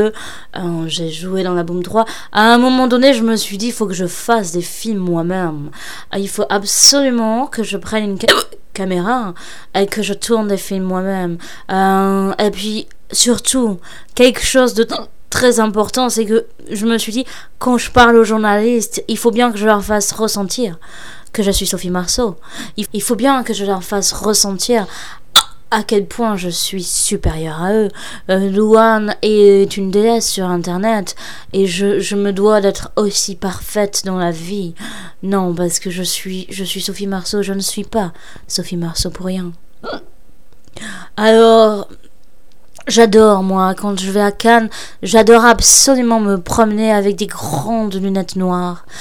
euh, 0.55 0.61
j'ai 0.87 1.09
joué 1.09 1.43
dans 1.43 1.53
la 1.53 1.63
Boom 1.63 1.83
3. 1.83 2.05
À 2.31 2.53
un 2.53 2.57
moment 2.57 2.87
donné, 2.87 3.13
je 3.13 3.21
me 3.21 3.35
suis 3.35 3.57
dit, 3.57 3.67
il 3.67 3.73
faut 3.73 3.85
que 3.85 3.93
je 3.93 4.07
fasse 4.07 4.53
des 4.53 4.61
films 4.61 4.99
moi-même. 4.99 5.71
Euh, 6.13 6.17
il 6.17 6.29
faut 6.29 6.45
absolument 6.49 7.47
que 7.47 7.63
je 7.63 7.77
prenne 7.77 8.11
une 8.11 8.17
caméra 8.73 9.33
et 9.75 9.85
que 9.85 10.01
je 10.01 10.13
tourne 10.13 10.47
des 10.47 10.57
films 10.57 10.85
moi-même. 10.85 11.37
Euh, 11.69 12.33
et 12.39 12.49
puis, 12.49 12.87
surtout, 13.11 13.79
quelque 14.15 14.43
chose 14.43 14.73
de 14.73 14.87
très 15.29 15.59
important, 15.59 16.09
c'est 16.09 16.25
que 16.25 16.45
je 16.71 16.85
me 16.85 16.97
suis 16.97 17.11
dit, 17.11 17.25
quand 17.59 17.77
je 17.77 17.91
parle 17.91 18.15
aux 18.15 18.23
journalistes, 18.23 19.03
il 19.09 19.17
faut 19.17 19.31
bien 19.31 19.51
que 19.51 19.57
je 19.57 19.65
leur 19.65 19.83
fasse 19.83 20.13
ressentir 20.13 20.79
que 21.33 21.43
je 21.43 21.51
suis 21.51 21.65
Sophie 21.65 21.89
Marceau. 21.89 22.35
Il 22.75 23.01
faut 23.01 23.15
bien 23.15 23.43
que 23.43 23.53
je 23.53 23.65
leur 23.65 23.83
fasse 23.83 24.11
ressentir 24.11 24.85
à 25.71 25.83
quel 25.83 26.05
point 26.05 26.35
je 26.35 26.49
suis 26.49 26.83
supérieure 26.83 27.61
à 27.61 27.73
eux. 27.73 27.89
Euh, 28.29 28.49
Luan 28.49 29.15
est 29.21 29.77
une 29.77 29.89
déesse 29.89 30.29
sur 30.29 30.45
Internet 30.45 31.15
et 31.53 31.65
je, 31.65 31.99
je 31.99 32.15
me 32.15 32.33
dois 32.33 32.61
d'être 32.61 32.91
aussi 32.97 33.35
parfaite 33.35 34.03
dans 34.05 34.17
la 34.17 34.31
vie. 34.31 34.75
Non, 35.23 35.55
parce 35.55 35.79
que 35.79 35.89
je 35.89 36.03
suis, 36.03 36.45
je 36.49 36.63
suis 36.63 36.81
Sophie 36.81 37.07
Marceau, 37.07 37.41
je 37.41 37.53
ne 37.53 37.61
suis 37.61 37.85
pas 37.85 38.11
Sophie 38.47 38.77
Marceau 38.77 39.09
pour 39.09 39.25
rien. 39.25 39.51
Alors, 41.17 41.87
J'adore, 42.87 43.43
moi, 43.43 43.75
quand 43.75 43.99
je 43.99 44.09
vais 44.09 44.21
à 44.21 44.31
Cannes, 44.31 44.67
j'adore 45.03 45.45
absolument 45.45 46.19
me 46.19 46.37
promener 46.37 46.91
avec 46.91 47.15
des 47.15 47.27
grandes 47.27 47.95
lunettes 47.95 48.35
noires. 48.35 48.85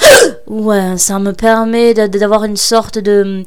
Ouais, 0.46 0.98
ça 0.98 1.18
me 1.18 1.32
permet 1.32 1.94
d'avoir 1.94 2.44
une 2.44 2.56
sorte 2.56 2.98
de, 2.98 3.44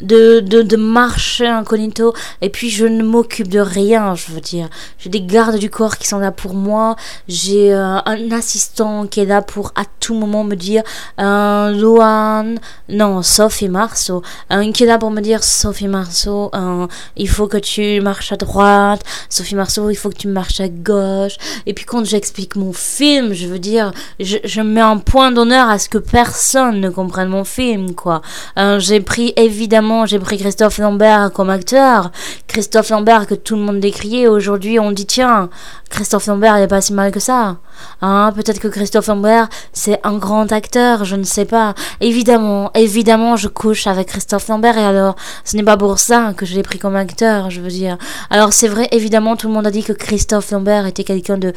de, 0.00 0.40
de, 0.40 0.62
de 0.62 0.76
marcher 0.76 1.46
incognito. 1.46 2.14
Et 2.40 2.50
puis 2.50 2.70
je 2.70 2.86
ne 2.86 3.02
m'occupe 3.02 3.48
de 3.48 3.60
rien 3.60 4.14
je 4.14 4.32
veux 4.32 4.40
dire. 4.40 4.68
J'ai 4.98 5.10
des 5.10 5.20
gardes 5.20 5.58
du 5.58 5.70
corps 5.70 5.98
qui 5.98 6.06
sont 6.06 6.18
là 6.18 6.30
pour 6.30 6.54
moi. 6.54 6.96
J'ai 7.26 7.72
euh, 7.72 7.98
un 8.04 8.30
assistant 8.32 9.06
qui 9.06 9.20
est 9.20 9.24
là 9.24 9.42
pour 9.42 9.72
à 9.74 9.82
tout 10.00 10.14
moment 10.14 10.44
me 10.44 10.54
dire 10.54 10.82
euh, 11.20 11.70
Luan 11.72 12.58
non 12.88 13.22
Sophie 13.22 13.68
Marceau. 13.68 14.22
Un 14.50 14.72
qui 14.72 14.84
est 14.84 14.86
là 14.86 14.98
pour 14.98 15.10
me 15.10 15.20
dire 15.20 15.42
Sophie 15.42 15.88
Marceau 15.88 16.50
euh, 16.54 16.86
il 17.16 17.28
faut 17.28 17.46
que 17.46 17.58
tu 17.58 18.00
marches 18.00 18.32
à 18.32 18.36
droite. 18.36 19.02
Sophie 19.28 19.54
Marceau 19.54 19.90
il 19.90 19.96
faut 19.96 20.10
que 20.10 20.16
tu 20.16 20.28
marches 20.28 20.60
à 20.60 20.68
gauche. 20.68 21.36
Et 21.66 21.74
puis 21.74 21.84
quand 21.84 22.04
j'explique 22.04 22.56
mon 22.56 22.72
film 22.72 23.32
je 23.32 23.46
veux 23.46 23.58
dire 23.58 23.92
je, 24.20 24.36
je 24.44 24.60
mets 24.60 24.80
un 24.80 24.98
point 24.98 25.32
d'honneur 25.32 25.68
à 25.68 25.78
ce 25.78 25.88
que 25.88 25.98
personne 25.98 26.80
ne 26.80 26.90
comprenne 26.90 27.28
mon 27.28 27.44
film 27.44 27.94
quoi. 27.94 28.22
Euh, 28.58 28.78
j'ai 28.78 29.00
pris 29.00 29.32
évidemment 29.36 29.87
j'ai 30.06 30.18
pris 30.18 30.38
Christophe 30.38 30.78
Lambert 30.78 31.30
comme 31.32 31.50
acteur. 31.50 32.10
Christophe 32.46 32.90
Lambert 32.90 33.26
que 33.26 33.34
tout 33.34 33.56
le 33.56 33.62
monde 33.62 33.80
décriait. 33.80 34.26
Aujourd'hui, 34.26 34.78
on 34.78 34.92
dit 34.92 35.06
tiens, 35.06 35.48
Christophe 35.90 36.26
Lambert, 36.26 36.56
il 36.56 36.60
n'est 36.60 36.68
pas 36.68 36.80
si 36.80 36.92
mal 36.92 37.10
que 37.10 37.20
ça. 37.20 37.56
Hein, 38.02 38.32
peut-être 38.34 38.60
que 38.60 38.68
Christophe 38.68 39.06
Lambert, 39.06 39.48
c'est 39.72 40.00
un 40.04 40.18
grand 40.18 40.52
acteur, 40.52 41.04
je 41.04 41.16
ne 41.16 41.24
sais 41.24 41.44
pas. 41.44 41.74
Évidemment, 42.00 42.70
évidemment, 42.74 43.36
je 43.36 43.48
couche 43.48 43.86
avec 43.86 44.08
Christophe 44.08 44.48
Lambert 44.48 44.76
et 44.78 44.84
alors, 44.84 45.16
ce 45.44 45.56
n'est 45.56 45.62
pas 45.62 45.76
pour 45.76 45.98
ça 45.98 46.32
que 46.36 46.44
je 46.44 46.54
l'ai 46.54 46.62
pris 46.62 46.78
comme 46.78 46.96
acteur, 46.96 47.50
je 47.50 47.60
veux 47.60 47.68
dire. 47.68 47.96
Alors, 48.30 48.52
c'est 48.52 48.68
vrai, 48.68 48.88
évidemment, 48.92 49.36
tout 49.36 49.48
le 49.48 49.54
monde 49.54 49.66
a 49.66 49.70
dit 49.70 49.82
que 49.82 49.92
Christophe 49.92 50.50
Lambert 50.50 50.86
était 50.86 51.04
quelqu'un 51.04 51.38
de, 51.38 51.52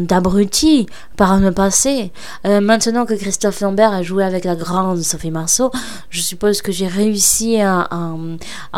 d'abruti 0.00 0.86
par 1.16 1.38
le 1.38 1.52
passé. 1.52 2.12
Euh, 2.46 2.60
maintenant 2.60 3.06
que 3.06 3.14
Christophe 3.14 3.60
Lambert 3.60 3.92
a 3.92 4.02
joué 4.02 4.24
avec 4.24 4.44
la 4.44 4.56
grande 4.56 5.02
Sophie 5.02 5.30
Marceau, 5.30 5.70
je 6.08 6.20
suppose 6.20 6.62
que 6.62 6.72
j'ai 6.72 6.86
réussi 6.86 7.59
à, 7.62 7.88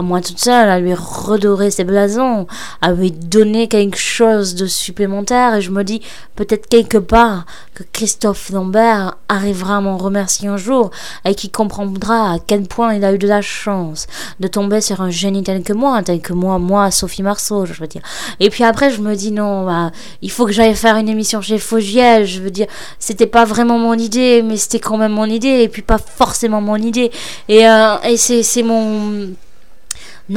moi 0.03 0.21
toute 0.21 0.39
seule 0.39 0.69
à 0.69 0.79
lui 0.79 0.95
redorer 0.95 1.71
ses 1.71 1.85
blasons, 1.85 2.47
à 2.81 2.93
lui 2.93 3.11
donner 3.11 3.69
quelque 3.69 3.99
chose 3.99 4.55
de 4.55 4.67
supplémentaire 4.67 5.55
et 5.55 5.61
je 5.61 5.71
me 5.71 5.85
dis 5.85 6.03
peut-être 6.37 6.69
quelque 6.69 6.99
part 6.99 7.45
que 7.75 7.85
Christophe 7.93 8.51
Lambert 8.51 9.17
arrivera 9.29 9.77
à 9.77 9.81
m'en 9.81 9.97
remercier 9.97 10.49
un 10.49 10.57
jour 10.57 10.91
et 11.25 11.35
qui 11.35 11.51
comprendra 11.51 12.33
à 12.33 12.39
quel 12.39 12.63
point 12.63 12.95
il 12.95 13.05
a 13.05 13.13
eu 13.13 13.19
de 13.19 13.29
la 13.29 13.43
chance 13.43 14.07
de 14.41 14.49
tomber 14.49 14.81
sur 14.81 15.01
un 15.01 15.11
génie 15.11 15.43
tel 15.43 15.63
que 15.63 15.73
moi, 15.73 16.03
tel 16.03 16.21
que 16.21 16.33
moi, 16.33 16.59
moi, 16.59 16.91
Sophie 16.91 17.23
Marceau, 17.23 17.67
je 17.67 17.75
veux 17.75 17.87
dire. 17.87 18.03
Et 18.41 18.51
puis 18.51 18.65
après, 18.65 18.91
je 18.91 19.01
me 19.01 19.15
dis 19.15 19.33
non, 19.33 19.67
bah, 19.67 19.91
il 20.21 20.31
faut 20.31 20.47
que 20.47 20.53
j'aille 20.53 20.75
faire 20.75 20.97
une 20.97 21.09
émission 21.09 21.41
chez 21.41 21.59
Fogiel, 21.59 22.27
je 22.27 22.41
veux 22.41 22.51
dire, 22.51 22.67
c'était 22.99 23.27
pas 23.27 23.45
vraiment 23.45 23.79
mon 23.79 23.95
idée, 23.95 24.43
mais 24.43 24.57
c'était 24.57 24.81
quand 24.81 24.97
même 24.97 25.13
mon 25.13 25.27
idée, 25.27 25.63
et 25.63 25.69
puis 25.69 25.83
pas 25.83 25.99
forcément 25.99 26.61
mon 26.61 26.77
idée. 26.77 27.11
Et, 27.49 27.69
euh, 27.69 27.97
et 28.05 28.17
c'est 28.17 28.63
mon 28.63 28.72
num 28.73 29.37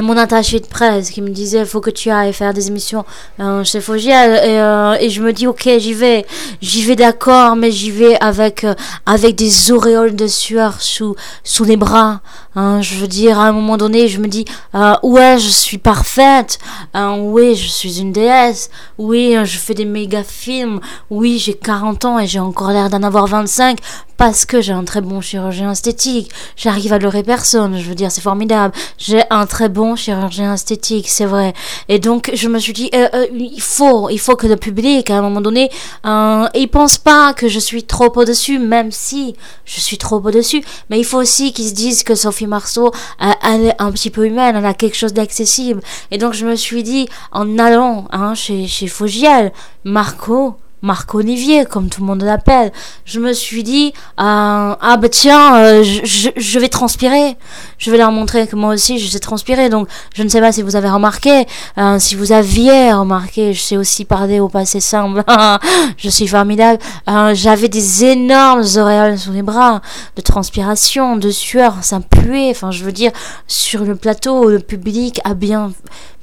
mon 0.02 0.16
attaché 0.16 0.60
de 0.60 0.66
presse 0.66 1.10
qui 1.10 1.22
me 1.22 1.30
disait 1.30 1.64
faut 1.64 1.80
que 1.80 1.90
tu 1.90 2.10
ailles 2.10 2.32
faire 2.32 2.52
des 2.52 2.68
émissions. 2.68 3.04
Euh, 3.40 3.64
chez 3.64 3.80
Fogiel 3.80 4.32
et, 4.32 4.58
euh, 4.58 4.96
et, 5.00 5.10
je 5.10 5.22
me 5.22 5.32
dis 5.32 5.46
ok 5.46 5.68
j'y 5.78 5.94
vais. 5.94 6.26
J'y 6.60 6.82
vais 6.82 6.96
d'accord 6.96 7.56
mais 7.56 7.70
j'y 7.70 7.90
vais 7.90 8.18
avec 8.20 8.64
euh, 8.64 8.74
avec 9.06 9.36
des 9.36 9.72
auréoles 9.72 10.16
de 10.16 10.26
sueur 10.26 10.80
sous 10.80 11.14
sous 11.44 11.64
les 11.64 11.76
bras. 11.76 12.20
Hein, 12.54 12.80
je 12.80 12.96
veux 12.96 13.06
dire 13.08 13.38
à 13.38 13.46
un 13.46 13.52
moment 13.52 13.76
donné 13.76 14.08
je 14.08 14.18
me 14.18 14.28
dis 14.28 14.44
ouais 15.02 15.38
je 15.38 15.48
suis 15.48 15.78
parfaite. 15.78 16.58
Oui 16.94 17.54
je 17.54 17.68
suis 17.68 18.00
une 18.00 18.12
déesse. 18.12 18.70
Oui 18.98 19.36
je 19.44 19.58
fais 19.58 19.74
des 19.74 19.84
méga 19.84 20.22
films. 20.22 20.80
Oui 21.10 21.38
j'ai 21.38 21.54
40 21.54 22.04
ans 22.04 22.18
et 22.18 22.26
j'ai 22.26 22.40
encore 22.40 22.70
l'air 22.70 22.90
d'en 22.90 23.02
avoir 23.02 23.26
25 23.26 23.78
parce 24.16 24.46
que 24.46 24.60
j'ai 24.60 24.72
un 24.72 24.84
très 24.84 25.00
bon 25.00 25.20
chirurgien 25.20 25.72
esthétique. 25.72 26.30
J'arrive 26.56 26.92
à 26.92 26.98
leurrer 26.98 27.22
personne, 27.22 27.78
je 27.78 27.88
veux 27.88 27.94
dire, 27.94 28.10
c'est 28.10 28.20
formidable. 28.20 28.74
J'ai 28.98 29.22
un 29.30 29.46
très 29.46 29.68
bon 29.68 29.85
chirurgien 29.94 30.54
esthétique, 30.54 31.08
c'est 31.08 31.26
vrai. 31.26 31.54
Et 31.88 31.98
donc, 31.98 32.30
je 32.34 32.48
me 32.48 32.58
suis 32.58 32.72
dit, 32.72 32.90
euh, 32.94 33.08
euh, 33.14 33.26
il 33.32 33.60
faut, 33.60 34.08
il 34.10 34.18
faut 34.18 34.34
que 34.34 34.46
le 34.46 34.56
public, 34.56 35.10
à 35.10 35.18
un 35.18 35.22
moment 35.22 35.40
donné, 35.40 35.70
euh, 36.04 36.46
il 36.54 36.68
pense 36.68 36.98
pas 36.98 37.34
que 37.34 37.46
je 37.46 37.60
suis 37.60 37.84
trop 37.84 38.10
au-dessus, 38.16 38.58
même 38.58 38.90
si 38.90 39.36
je 39.64 39.80
suis 39.80 39.98
trop 39.98 40.16
au-dessus. 40.16 40.64
Mais 40.90 40.98
il 40.98 41.04
faut 41.04 41.18
aussi 41.18 41.52
qu'ils 41.52 41.68
se 41.68 41.74
disent 41.74 42.02
que 42.02 42.14
Sophie 42.14 42.46
Marceau, 42.46 42.90
elle 43.44 43.66
est 43.66 43.76
un 43.80 43.92
petit 43.92 44.10
peu 44.10 44.26
humaine, 44.26 44.56
elle 44.56 44.66
a 44.66 44.74
quelque 44.74 44.96
chose 44.96 45.12
d'accessible. 45.12 45.80
Et 46.10 46.18
donc, 46.18 46.32
je 46.32 46.46
me 46.46 46.56
suis 46.56 46.82
dit, 46.82 47.08
en 47.30 47.58
allant 47.58 48.06
hein, 48.10 48.34
chez, 48.34 48.66
chez 48.66 48.88
Fogiel, 48.88 49.52
Marco, 49.84 50.56
Marc 50.82 51.14
Olivier, 51.14 51.64
comme 51.64 51.88
tout 51.88 52.00
le 52.00 52.06
monde 52.06 52.22
l'appelle. 52.22 52.70
Je 53.04 53.18
me 53.18 53.32
suis 53.32 53.62
dit, 53.62 53.92
euh, 54.20 54.74
ah 54.80 54.96
bah 55.00 55.08
tiens, 55.08 55.56
euh, 55.56 55.82
je, 55.82 56.28
je, 56.36 56.58
vais 56.58 56.68
transpirer. 56.68 57.36
Je 57.78 57.90
vais 57.90 57.96
leur 57.96 58.12
montrer 58.12 58.46
que 58.46 58.56
moi 58.56 58.74
aussi 58.74 58.98
je 58.98 59.08
sais 59.08 59.18
transpirer. 59.18 59.68
Donc 59.68 59.88
je 60.14 60.22
ne 60.22 60.28
sais 60.28 60.40
pas 60.40 60.52
si 60.52 60.62
vous 60.62 60.76
avez 60.76 60.90
remarqué, 60.90 61.46
euh, 61.78 61.98
si 61.98 62.14
vous 62.14 62.32
aviez 62.32 62.92
remarqué, 62.92 63.54
je 63.54 63.60
sais 63.60 63.76
aussi 63.76 64.04
parler 64.04 64.38
au 64.38 64.48
passé 64.48 64.80
simple. 64.80 65.24
je 65.96 66.08
suis 66.08 66.28
formidable. 66.28 66.78
J'avais 67.32 67.68
des 67.68 68.04
énormes 68.04 68.64
auréoles 68.76 69.18
sous 69.18 69.32
les 69.32 69.42
bras, 69.42 69.80
de 70.16 70.22
transpiration, 70.22 71.16
de 71.16 71.30
sueur, 71.30 71.76
ça 71.82 72.00
puait. 72.00 72.50
Enfin, 72.50 72.70
je 72.70 72.84
veux 72.84 72.92
dire, 72.92 73.12
sur 73.46 73.84
le 73.84 73.96
plateau, 73.96 74.48
le 74.50 74.58
public 74.58 75.20
a 75.24 75.34
bien 75.34 75.72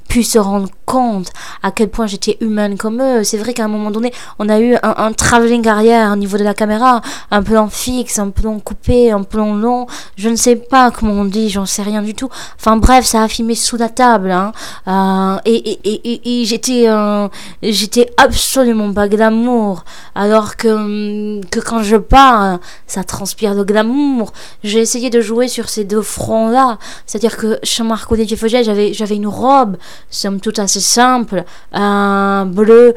pu 0.08 0.22
se 0.22 0.38
rendre 0.38 0.68
compte 0.86 1.30
à 1.62 1.70
quel 1.70 1.88
point 1.88 2.06
j'étais 2.06 2.36
humaine 2.40 2.76
comme 2.76 3.00
eux. 3.00 3.24
C'est 3.24 3.38
vrai 3.38 3.54
qu'à 3.54 3.64
un 3.64 3.68
moment 3.68 3.90
donné, 3.90 4.12
on 4.38 4.48
a 4.48 4.60
eu 4.60 4.74
un, 4.82 4.94
un 4.96 5.12
travelling 5.12 5.66
arrière 5.66 6.12
au 6.12 6.16
niveau 6.16 6.36
de 6.36 6.44
la 6.44 6.54
caméra, 6.54 7.00
un 7.30 7.42
plan 7.42 7.68
fixe, 7.68 8.18
un 8.18 8.30
plan 8.30 8.58
coupé, 8.60 9.10
un 9.10 9.22
plan 9.22 9.54
long. 9.54 9.86
Je 10.16 10.28
ne 10.28 10.36
sais 10.36 10.56
pas 10.56 10.90
comment 10.90 11.12
on 11.12 11.24
dit, 11.24 11.48
j'en 11.50 11.66
sais 11.66 11.82
rien 11.82 12.02
du 12.02 12.14
tout. 12.14 12.28
Enfin 12.58 12.76
bref, 12.76 13.04
ça 13.04 13.22
a 13.22 13.28
filmé 13.28 13.54
sous 13.54 13.76
la 13.76 13.88
table. 13.88 14.30
Hein. 14.30 14.52
Euh, 14.88 15.38
et, 15.46 15.54
et, 15.54 16.12
et, 16.12 16.42
et 16.42 16.44
j'étais 16.44 16.88
euh, 16.88 17.28
j'étais 17.62 18.10
absolument 18.16 18.92
pas 18.92 19.08
glamour. 19.08 19.84
Alors 20.14 20.56
que, 20.56 21.40
que 21.46 21.60
quand 21.60 21.82
je 21.82 21.96
parle, 21.96 22.58
ça 22.86 23.04
transpire 23.04 23.54
de 23.54 23.64
glamour. 23.64 24.32
J'ai 24.62 24.80
essayé 24.80 25.10
de 25.10 25.20
jouer 25.20 25.48
sur 25.48 25.68
ces 25.68 25.84
deux 25.84 26.02
fronts-là. 26.02 26.78
C'est-à-dire 27.06 27.36
que 27.36 27.58
chez 27.62 27.82
Marco 27.82 28.14
Foget, 28.36 28.64
j'avais 28.64 28.92
j'avais 28.92 29.16
une 29.16 29.26
robe, 29.26 29.76
somme 30.10 30.40
toute 30.40 30.58
assez 30.58 30.80
simple, 30.80 31.44
un 31.72 32.46
bleu, 32.46 32.94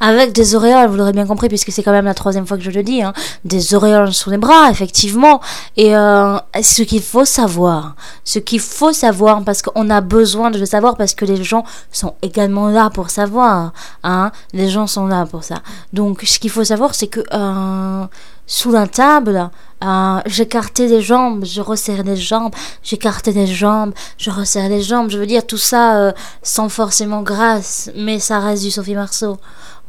avec 0.00 0.32
des 0.32 0.54
auréoles, 0.54 0.88
vous 0.88 0.96
l'aurez 0.96 1.12
bien 1.12 1.26
compris, 1.26 1.48
puisque 1.48 1.72
c'est 1.72 1.82
quand 1.82 1.92
même 1.92 2.04
la 2.04 2.14
troisième 2.14 2.46
fois 2.46 2.56
que 2.56 2.62
je 2.62 2.70
le 2.70 2.82
dis, 2.82 3.02
hein, 3.02 3.12
des 3.44 3.74
auréoles 3.74 4.12
sur 4.12 4.30
les 4.30 4.38
bras, 4.38 4.70
effectivement. 4.70 5.40
Et 5.76 5.96
euh, 5.96 6.38
ce 6.62 6.82
qu'il 6.82 7.02
faut 7.02 7.24
savoir, 7.24 7.96
ce 8.24 8.38
qu'il 8.38 8.60
faut 8.60 8.92
savoir, 8.92 9.42
parce 9.42 9.62
qu'on 9.62 9.90
a 9.90 10.00
besoin 10.00 10.50
de 10.50 10.58
le 10.58 10.66
savoir, 10.66 10.96
parce 10.96 11.14
que 11.14 11.24
les 11.24 11.42
gens 11.42 11.64
sont 11.90 12.14
également 12.22 12.68
là 12.68 12.90
pour 12.90 13.10
savoir. 13.10 13.72
Hein, 14.04 14.30
les 14.52 14.68
gens 14.68 14.86
sont 14.86 15.06
là 15.06 15.26
pour 15.26 15.42
ça. 15.42 15.56
Donc, 15.92 16.22
ce 16.24 16.38
qu'il 16.38 16.50
faut 16.50 16.64
savoir, 16.64 16.94
c'est 16.94 17.08
que 17.08 17.20
euh, 17.32 18.06
sous 18.48 18.72
la 18.72 18.86
table, 18.88 19.50
euh, 19.84 20.20
j'écartais 20.26 20.88
les 20.88 21.02
jambes, 21.02 21.44
je 21.44 21.60
resserrais 21.60 22.02
les 22.02 22.16
jambes, 22.16 22.52
j'écartais 22.82 23.32
les 23.32 23.46
jambes, 23.46 23.92
je 24.16 24.30
resserrais 24.30 24.70
les 24.70 24.82
jambes. 24.82 25.10
Je 25.10 25.18
veux 25.18 25.26
dire, 25.26 25.46
tout 25.46 25.58
ça 25.58 25.98
euh, 25.98 26.12
sans 26.42 26.68
forcément 26.68 27.22
grâce, 27.22 27.90
mais 27.94 28.18
ça 28.18 28.40
reste 28.40 28.62
du 28.64 28.70
Sophie 28.70 28.94
Marceau. 28.94 29.36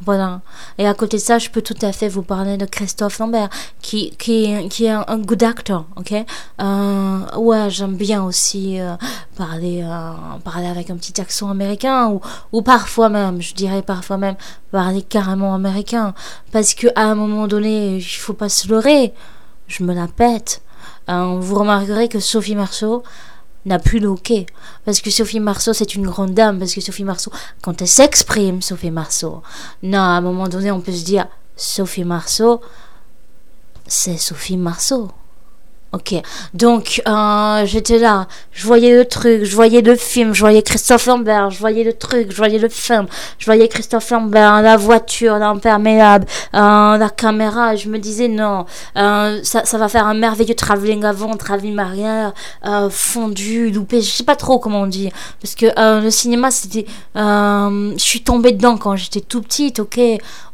Voilà. 0.04 0.40
Et 0.78 0.86
à 0.86 0.94
côté 0.94 1.18
de 1.18 1.22
ça, 1.22 1.38
je 1.38 1.50
peux 1.50 1.60
tout 1.60 1.76
à 1.82 1.92
fait 1.92 2.08
vous 2.08 2.22
parler 2.22 2.56
de 2.56 2.64
Christophe 2.64 3.18
Lambert, 3.18 3.50
qui, 3.82 4.10
qui, 4.16 4.68
qui 4.68 4.86
est 4.86 4.90
un, 4.90 5.18
good 5.18 5.42
actor, 5.42 5.86
ok? 5.96 6.14
Euh, 6.60 7.18
Ouais, 7.36 7.68
j'aime 7.68 7.96
bien 7.96 8.24
aussi 8.24 8.80
euh, 8.80 8.96
parler, 9.36 9.82
euh, 9.84 10.12
parler 10.42 10.66
avec 10.66 10.90
un 10.90 10.96
petit 10.96 11.20
accent 11.20 11.50
américain, 11.50 12.08
ou, 12.08 12.20
ou 12.52 12.62
parfois 12.62 13.08
même, 13.10 13.42
je 13.42 13.54
dirais 13.54 13.82
parfois 13.82 14.16
même, 14.16 14.36
parler 14.70 15.02
carrément 15.02 15.54
américain. 15.54 16.14
Parce 16.50 16.74
que 16.74 16.86
à 16.96 17.02
un 17.04 17.14
moment 17.14 17.46
donné, 17.46 17.96
il 17.96 18.02
faut 18.02 18.32
pas 18.32 18.48
se 18.48 18.68
leurrer. 18.68 19.12
Je 19.68 19.84
me 19.84 19.94
la 19.94 20.08
pète. 20.08 20.62
vous 21.08 21.54
remarquerez 21.54 22.08
que 22.08 22.20
Sophie 22.20 22.56
Marceau, 22.56 23.02
n'a 23.66 23.78
plus 23.78 23.98
le 23.98 24.14
Parce 24.84 25.00
que 25.00 25.10
Sophie 25.10 25.40
Marceau, 25.40 25.72
c'est 25.72 25.94
une 25.94 26.06
grande 26.06 26.34
dame. 26.34 26.58
Parce 26.58 26.74
que 26.74 26.80
Sophie 26.80 27.04
Marceau, 27.04 27.30
quand 27.62 27.80
elle 27.80 27.88
s'exprime, 27.88 28.62
Sophie 28.62 28.90
Marceau, 28.90 29.42
non, 29.82 29.98
à 29.98 30.02
un 30.02 30.20
moment 30.20 30.48
donné, 30.48 30.70
on 30.70 30.80
peut 30.80 30.92
se 30.92 31.04
dire, 31.04 31.26
Sophie 31.56 32.04
Marceau, 32.04 32.60
c'est 33.86 34.16
Sophie 34.16 34.56
Marceau. 34.56 35.10
Ok, 35.92 36.14
donc 36.54 37.02
euh, 37.08 37.66
j'étais 37.66 37.98
là, 37.98 38.28
je 38.52 38.64
voyais 38.64 38.96
le 38.96 39.04
truc, 39.04 39.42
je 39.42 39.56
voyais 39.56 39.80
le 39.80 39.96
film, 39.96 40.32
je 40.32 40.38
voyais 40.38 40.62
Christophe 40.62 41.06
Lambert, 41.06 41.50
je 41.50 41.58
voyais 41.58 41.82
le 41.82 41.92
truc, 41.92 42.30
je 42.30 42.36
voyais 42.36 42.60
le 42.60 42.68
film, 42.68 43.06
je 43.38 43.44
voyais 43.46 43.66
Christophe 43.66 44.08
Lambert, 44.10 44.62
la 44.62 44.76
voiture, 44.76 45.36
l'imperméable, 45.38 46.26
euh, 46.54 46.96
la 46.96 47.10
caméra, 47.10 47.74
je 47.74 47.88
me 47.88 47.98
disais 47.98 48.28
non, 48.28 48.66
euh, 48.96 49.40
ça, 49.42 49.64
ça 49.64 49.78
va 49.78 49.88
faire 49.88 50.06
un 50.06 50.14
merveilleux 50.14 50.54
travelling 50.54 51.04
avant, 51.04 51.36
travelling 51.36 51.76
arrière, 51.80 52.34
euh, 52.66 52.88
fondu, 52.88 53.70
loupé, 53.72 54.00
je 54.00 54.12
sais 54.12 54.22
pas 54.22 54.36
trop 54.36 54.60
comment 54.60 54.82
on 54.82 54.86
dit, 54.86 55.10
parce 55.42 55.56
que 55.56 55.66
euh, 55.76 56.00
le 56.00 56.10
cinéma 56.12 56.52
c'était, 56.52 56.86
euh, 57.16 57.94
je 57.94 58.02
suis 58.02 58.22
tombée 58.22 58.52
dedans 58.52 58.76
quand 58.76 58.94
j'étais 58.94 59.22
tout 59.22 59.42
petite, 59.42 59.80
ok, 59.80 59.98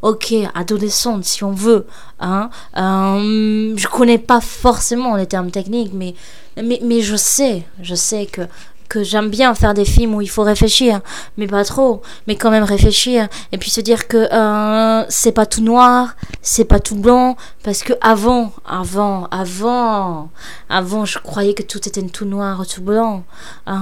ok, 0.07 0.35
adolescente 0.55 1.25
si 1.25 1.43
on 1.43 1.51
veut, 1.51 1.85
hein, 2.21 2.49
je 2.75 3.87
connais 3.89 4.19
pas 4.19 4.41
forcément 4.41 5.17
les 5.17 5.27
termes 5.27 5.51
techniques, 5.51 5.93
mais, 5.93 6.15
mais, 6.63 7.01
je 7.01 7.17
sais, 7.17 7.65
je 7.83 7.97
sais 7.97 8.27
que, 8.27 8.43
que 8.89 9.03
j'aime 9.03 9.31
bien 9.31 9.53
faire 9.57 9.75
des 9.75 9.85
films 9.85 10.15
où 10.15 10.23
il 10.23 10.31
faut 10.31 10.45
réfléchir, 10.45 11.01
mais 11.37 11.49
pas 11.49 11.65
trop, 11.65 12.03
mais 12.29 12.37
quand 12.37 12.53
même 12.53 12.63
réfléchir, 12.63 13.27
et 13.51 13.59
puis 13.59 13.69
se 13.69 13.81
dire 13.81 14.07
que 14.07 14.33
euh, 14.33 15.05
c'est 15.09 15.33
pas 15.33 15.45
tout 15.45 15.61
noir, 15.61 16.15
c'est 16.41 16.67
pas 16.67 16.79
tout 16.79 16.95
blanc, 16.95 17.37
parce 17.65 17.83
que 17.83 17.95
avant, 18.01 18.53
avant, 18.65 19.27
avant, 19.33 20.31
avant, 20.69 21.05
je 21.05 21.19
croyais 21.19 21.55
que 21.55 21.65
tout 21.65 21.89
était 21.89 22.03
tout 22.03 22.27
noir, 22.27 22.65
tout 22.65 22.83
blanc. 22.83 23.25
Euh, 23.67 23.73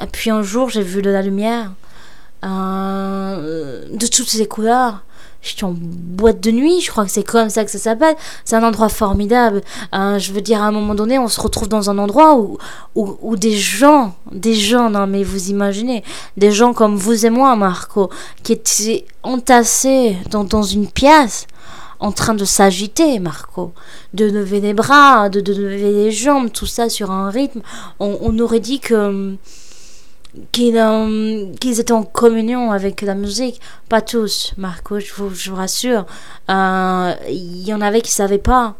et 0.00 0.06
puis 0.06 0.30
un 0.30 0.42
jour, 0.42 0.68
j'ai 0.68 0.82
vu 0.82 1.02
de 1.02 1.10
la 1.10 1.22
lumière, 1.22 1.72
euh, 2.44 3.88
de 3.90 4.06
toutes 4.06 4.30
ces 4.30 4.46
couleurs 4.46 5.02
suis 5.48 5.64
en 5.64 5.74
boîte 5.76 6.40
de 6.40 6.50
nuit, 6.50 6.80
je 6.80 6.90
crois 6.90 7.04
que 7.04 7.10
c'est 7.10 7.22
comme 7.22 7.50
ça 7.50 7.64
que 7.64 7.70
ça 7.70 7.78
s'appelle. 7.78 8.16
C'est 8.44 8.56
un 8.56 8.62
endroit 8.62 8.88
formidable. 8.88 9.62
Euh, 9.94 10.18
je 10.18 10.32
veux 10.32 10.40
dire, 10.40 10.62
à 10.62 10.66
un 10.66 10.72
moment 10.72 10.94
donné, 10.94 11.18
on 11.18 11.28
se 11.28 11.40
retrouve 11.40 11.68
dans 11.68 11.90
un 11.90 11.98
endroit 11.98 12.36
où, 12.36 12.58
où, 12.94 13.16
où, 13.20 13.36
des 13.36 13.56
gens, 13.56 14.14
des 14.32 14.54
gens, 14.54 14.90
non 14.90 15.06
mais 15.06 15.22
vous 15.22 15.50
imaginez, 15.50 16.02
des 16.36 16.50
gens 16.50 16.72
comme 16.72 16.96
vous 16.96 17.26
et 17.26 17.30
moi, 17.30 17.54
Marco, 17.56 18.10
qui 18.42 18.52
étaient 18.52 19.04
entassés 19.22 20.16
dans, 20.30 20.44
dans 20.44 20.62
une 20.62 20.86
pièce 20.86 21.46
en 22.00 22.12
train 22.12 22.34
de 22.34 22.44
s'agiter, 22.44 23.18
Marco, 23.18 23.72
de 24.12 24.26
lever 24.26 24.60
les 24.60 24.74
bras, 24.74 25.28
de, 25.28 25.40
de 25.40 25.54
lever 25.54 25.92
les 25.92 26.10
jambes, 26.10 26.50
tout 26.52 26.66
ça 26.66 26.88
sur 26.88 27.10
un 27.10 27.30
rythme. 27.30 27.60
On, 28.00 28.18
on 28.20 28.38
aurait 28.38 28.60
dit 28.60 28.80
que 28.80 29.36
qu'ils 30.52 31.52
qu'ils 31.60 31.80
étaient 31.80 31.92
en 31.92 32.02
communion 32.02 32.72
avec 32.72 33.02
la 33.02 33.14
musique. 33.14 33.60
Pas 33.88 34.00
tous, 34.00 34.54
Marco, 34.56 34.98
je 34.98 35.12
vous, 35.14 35.54
rassure. 35.54 36.06
Euh, 36.50 37.14
il 37.28 37.66
y 37.66 37.74
en 37.74 37.80
avait 37.80 38.00
qui 38.00 38.10
ne 38.10 38.14
savaient 38.14 38.38
pas. 38.38 38.74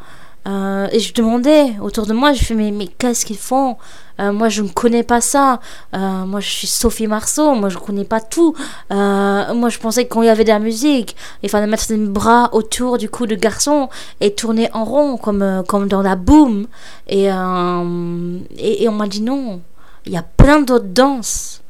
Euh, 0.46 0.88
et 0.92 1.00
je 1.00 1.14
demandais 1.14 1.72
autour 1.80 2.04
de 2.06 2.12
moi, 2.12 2.34
je 2.34 2.44
fais 2.44 2.54
mais, 2.54 2.70
mais 2.70 2.86
qu'est-ce 2.86 3.24
qu'ils 3.24 3.38
font? 3.38 3.78
Euh, 4.20 4.30
Moi 4.30 4.48
je 4.50 4.62
ne 4.62 4.68
connais 4.68 5.02
pas 5.02 5.20
ça. 5.22 5.58
moi 5.92 6.40
je 6.40 6.48
suis 6.48 6.66
Sophie 6.66 7.06
Marceau, 7.06 7.54
moi 7.54 7.68
je 7.70 7.78
ne 7.78 7.82
connais 7.82 8.04
pas 8.04 8.20
tout. 8.20 8.54
moi 8.90 9.68
je 9.70 9.78
pensais 9.78 10.06
qu'on 10.06 10.22
y 10.22 10.28
avait 10.28 10.44
de 10.44 10.50
la 10.50 10.58
musique, 10.58 11.16
il 11.42 11.48
fallait 11.48 11.66
mettre 11.66 11.86
les 11.88 11.96
bras 11.96 12.50
autour 12.52 12.98
du 12.98 13.08
cou 13.08 13.26
de 13.26 13.34
garçon 13.36 13.88
et 14.20 14.34
tourner 14.34 14.68
en 14.74 14.84
rond 14.84 15.16
comme, 15.16 15.64
comme 15.66 15.88
dans 15.88 16.02
la 16.02 16.14
boom. 16.14 16.66
Et, 17.08 17.24
et 17.24 18.88
on 18.88 18.92
m'a 18.92 19.08
dit 19.08 19.22
non. 19.22 19.62
Il 20.06 20.12
y 20.12 20.16
a 20.16 20.22
plein 20.22 20.60
d'autres 20.60 20.84
danses. 20.84 21.62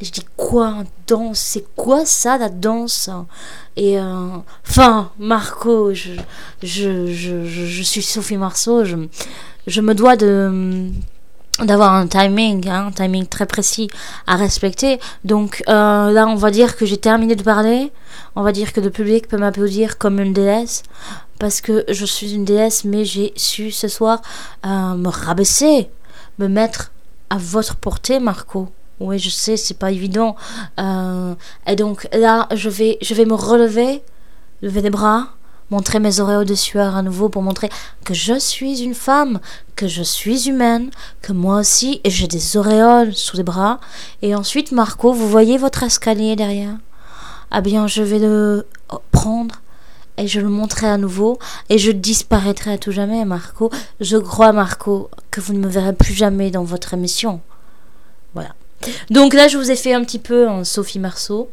Je 0.00 0.10
dis 0.10 0.24
quoi 0.36 0.84
danse? 1.06 1.38
C'est 1.38 1.64
quoi 1.76 2.06
ça 2.06 2.38
la 2.38 2.48
danse? 2.48 3.10
Et 3.76 3.98
euh, 3.98 4.28
enfin, 4.66 5.10
Marco, 5.18 5.92
je, 5.92 6.12
je, 6.62 7.12
je, 7.12 7.44
je, 7.44 7.82
suis 7.82 8.02
Sophie 8.02 8.38
Marceau, 8.38 8.84
je, 8.84 8.96
je 9.66 9.80
me 9.80 9.94
dois 9.94 10.16
de 10.16 10.90
d'avoir 11.58 11.92
un 11.92 12.06
timing, 12.06 12.66
hein, 12.68 12.86
un 12.86 12.92
timing 12.92 13.26
très 13.26 13.44
précis 13.44 13.88
à 14.26 14.36
respecter. 14.36 14.98
Donc 15.24 15.62
euh, 15.68 16.10
là, 16.10 16.26
on 16.26 16.34
va 16.34 16.50
dire 16.50 16.76
que 16.76 16.86
j'ai 16.86 16.96
terminé 16.96 17.36
de 17.36 17.42
parler. 17.42 17.92
On 18.34 18.42
va 18.42 18.52
dire 18.52 18.72
que 18.72 18.80
le 18.80 18.90
public 18.90 19.28
peut 19.28 19.36
m'applaudir 19.36 19.98
comme 19.98 20.20
une 20.20 20.32
déesse 20.32 20.82
parce 21.38 21.60
que 21.60 21.84
je 21.88 22.04
suis 22.06 22.34
une 22.34 22.44
déesse, 22.44 22.84
mais 22.84 23.04
j'ai 23.04 23.32
su 23.36 23.70
ce 23.70 23.88
soir 23.88 24.22
euh, 24.64 24.94
me 24.94 25.08
rabaisser, 25.08 25.90
me 26.38 26.48
mettre 26.48 26.92
à 27.30 27.38
votre 27.38 27.76
portée, 27.76 28.20
Marco. 28.20 28.68
Oui, 29.00 29.18
je 29.18 29.30
sais, 29.30 29.56
c'est 29.56 29.78
pas 29.78 29.90
évident. 29.90 30.36
Euh, 30.78 31.34
et 31.66 31.76
donc 31.76 32.06
là, 32.12 32.46
je 32.54 32.68
vais, 32.68 32.98
je 33.00 33.14
vais 33.14 33.24
me 33.24 33.34
relever, 33.34 34.02
lever 34.60 34.82
les 34.82 34.90
bras, 34.90 35.28
montrer 35.70 36.00
mes 36.00 36.20
oreilles 36.20 36.44
de 36.44 36.54
sueur 36.54 36.96
à 36.96 37.02
nouveau 37.02 37.28
pour 37.28 37.42
montrer 37.42 37.70
que 38.04 38.12
je 38.12 38.38
suis 38.38 38.82
une 38.82 38.94
femme, 38.94 39.40
que 39.76 39.88
je 39.88 40.02
suis 40.02 40.48
humaine, 40.48 40.90
que 41.22 41.32
moi 41.32 41.60
aussi 41.60 42.00
j'ai 42.04 42.26
des 42.26 42.56
auréoles 42.56 43.14
sous 43.14 43.36
les 43.36 43.42
bras. 43.42 43.80
Et 44.20 44.34
ensuite, 44.34 44.72
Marco, 44.72 45.12
vous 45.12 45.28
voyez 45.28 45.56
votre 45.56 45.82
escalier 45.82 46.36
derrière 46.36 46.76
Ah 47.50 47.62
bien, 47.62 47.86
je 47.86 48.02
vais 48.02 48.18
le 48.18 48.66
prendre 49.12 49.62
et 50.16 50.26
je 50.26 50.40
le 50.40 50.48
montrerai 50.48 50.88
à 50.88 50.98
nouveau 50.98 51.38
et 51.68 51.78
je 51.78 51.90
disparaîtrai 51.90 52.72
à 52.74 52.78
tout 52.78 52.92
jamais, 52.92 53.24
Marco. 53.24 53.70
Je 54.00 54.16
crois, 54.16 54.52
Marco, 54.52 55.10
que 55.30 55.40
vous 55.40 55.52
ne 55.54 55.58
me 55.58 55.68
verrez 55.68 55.92
plus 55.94 56.14
jamais 56.14 56.50
dans 56.50 56.64
votre 56.64 56.94
émission. 56.94 57.40
Voilà. 58.34 58.54
Donc 59.10 59.34
là, 59.34 59.48
je 59.48 59.56
vous 59.58 59.70
ai 59.70 59.76
fait 59.76 59.92
un 59.94 60.02
petit 60.04 60.18
peu 60.18 60.48
en 60.48 60.64
Sophie 60.64 60.98
Marceau. 60.98 61.50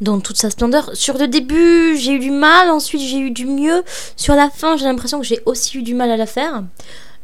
dans 0.00 0.18
toute 0.18 0.36
sa 0.36 0.50
splendeur. 0.50 0.90
Sur 0.94 1.16
le 1.16 1.28
début, 1.28 1.96
j'ai 1.96 2.14
eu 2.14 2.18
du 2.18 2.32
mal, 2.32 2.70
ensuite 2.70 3.00
j'ai 3.02 3.18
eu 3.18 3.30
du 3.30 3.46
mieux. 3.46 3.84
Sur 4.16 4.34
la 4.34 4.50
fin, 4.50 4.76
j'ai 4.76 4.84
l'impression 4.86 5.20
que 5.20 5.26
j'ai 5.26 5.40
aussi 5.46 5.78
eu 5.78 5.82
du 5.82 5.94
mal 5.94 6.10
à 6.10 6.16
la 6.16 6.26
faire. 6.26 6.64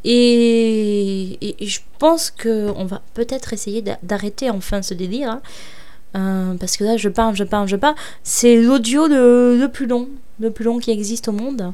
Et, 0.04 1.38
et- 1.62 1.66
je 1.66 1.80
pense 1.98 2.30
que 2.30 2.72
on 2.76 2.84
va 2.84 3.02
peut-être 3.14 3.52
essayer 3.52 3.82
d'a- 3.82 3.98
d'arrêter 4.04 4.48
enfin 4.50 4.80
ce 4.82 4.94
délire. 4.94 5.30
hein. 5.30 5.42
Euh, 6.16 6.54
parce 6.54 6.76
que 6.76 6.84
là, 6.84 6.96
je 6.96 7.08
parle, 7.08 7.36
je 7.36 7.44
parle, 7.44 7.68
je 7.68 7.76
parle. 7.76 7.94
C'est 8.22 8.56
l'audio 8.60 9.06
le, 9.06 9.56
le 9.60 9.68
plus 9.68 9.86
long, 9.86 10.08
le 10.40 10.50
plus 10.50 10.64
long 10.64 10.78
qui 10.78 10.90
existe 10.90 11.28
au 11.28 11.32
monde. 11.32 11.72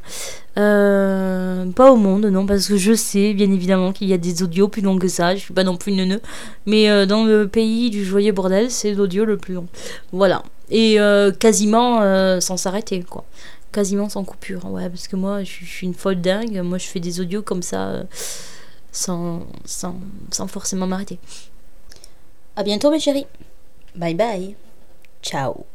Euh, 0.59 1.67
pas 1.73 1.91
au 1.93 1.97
monde, 1.97 2.27
non, 2.27 2.45
parce 2.47 2.67
que 2.69 2.77
je 2.77 2.93
sais 2.95 3.33
bien 3.35 3.51
évidemment 3.53 3.93
qu'il 3.93 4.09
y 4.09 4.13
a 4.13 4.19
des 4.19 4.43
audios 4.43 4.69
plus 4.69 4.83
longs 4.83 4.99
que 4.99 5.09
ça. 5.09 5.35
Je 5.35 5.41
suis 5.41 5.55
pas 5.55 5.65
non 5.65 5.77
plus 5.77 5.93
neuneu. 5.93 6.21
Mais 6.67 6.91
euh, 6.91 7.07
dans 7.07 7.25
le 7.25 7.47
pays 7.49 7.91
du 7.91 8.05
joyeux 8.05 8.33
bordel, 8.33 8.71
c'est 8.71 8.93
l'audio 8.95 9.25
le 9.25 9.37
plus 9.37 9.55
long. 9.55 9.67
Voilà. 10.13 10.43
Et 10.71 10.97
quasiment 11.39 12.01
sans 12.41 12.57
s'arrêter, 12.57 13.03
quoi. 13.03 13.25
Quasiment 13.71 14.09
sans 14.09 14.25
coupure. 14.25 14.65
Ouais, 14.71 14.89
parce 14.89 15.09
que 15.09 15.17
moi, 15.17 15.43
je 15.45 15.51
suis- 15.65 15.87
une 15.87 15.95
folle 15.95 16.21
dingue. 16.21 16.61
Moi, 16.65 16.79
je 16.79 16.87
fais 16.87 17.01
des 17.01 17.21
audios 17.21 17.43
comme 17.43 17.63
ça, 17.63 18.05
sans, 18.93 19.43
sans, 19.65 19.97
sans 20.31 20.47
forcément 20.47 20.87
m'arrêter. 20.87 21.19
À 22.57 22.63
bientôt, 22.63 22.91
mes 22.91 22.99
chéris. 23.01 23.27
Bye 23.95 24.15
bye. 24.15 24.57
Ciao. 25.23 25.67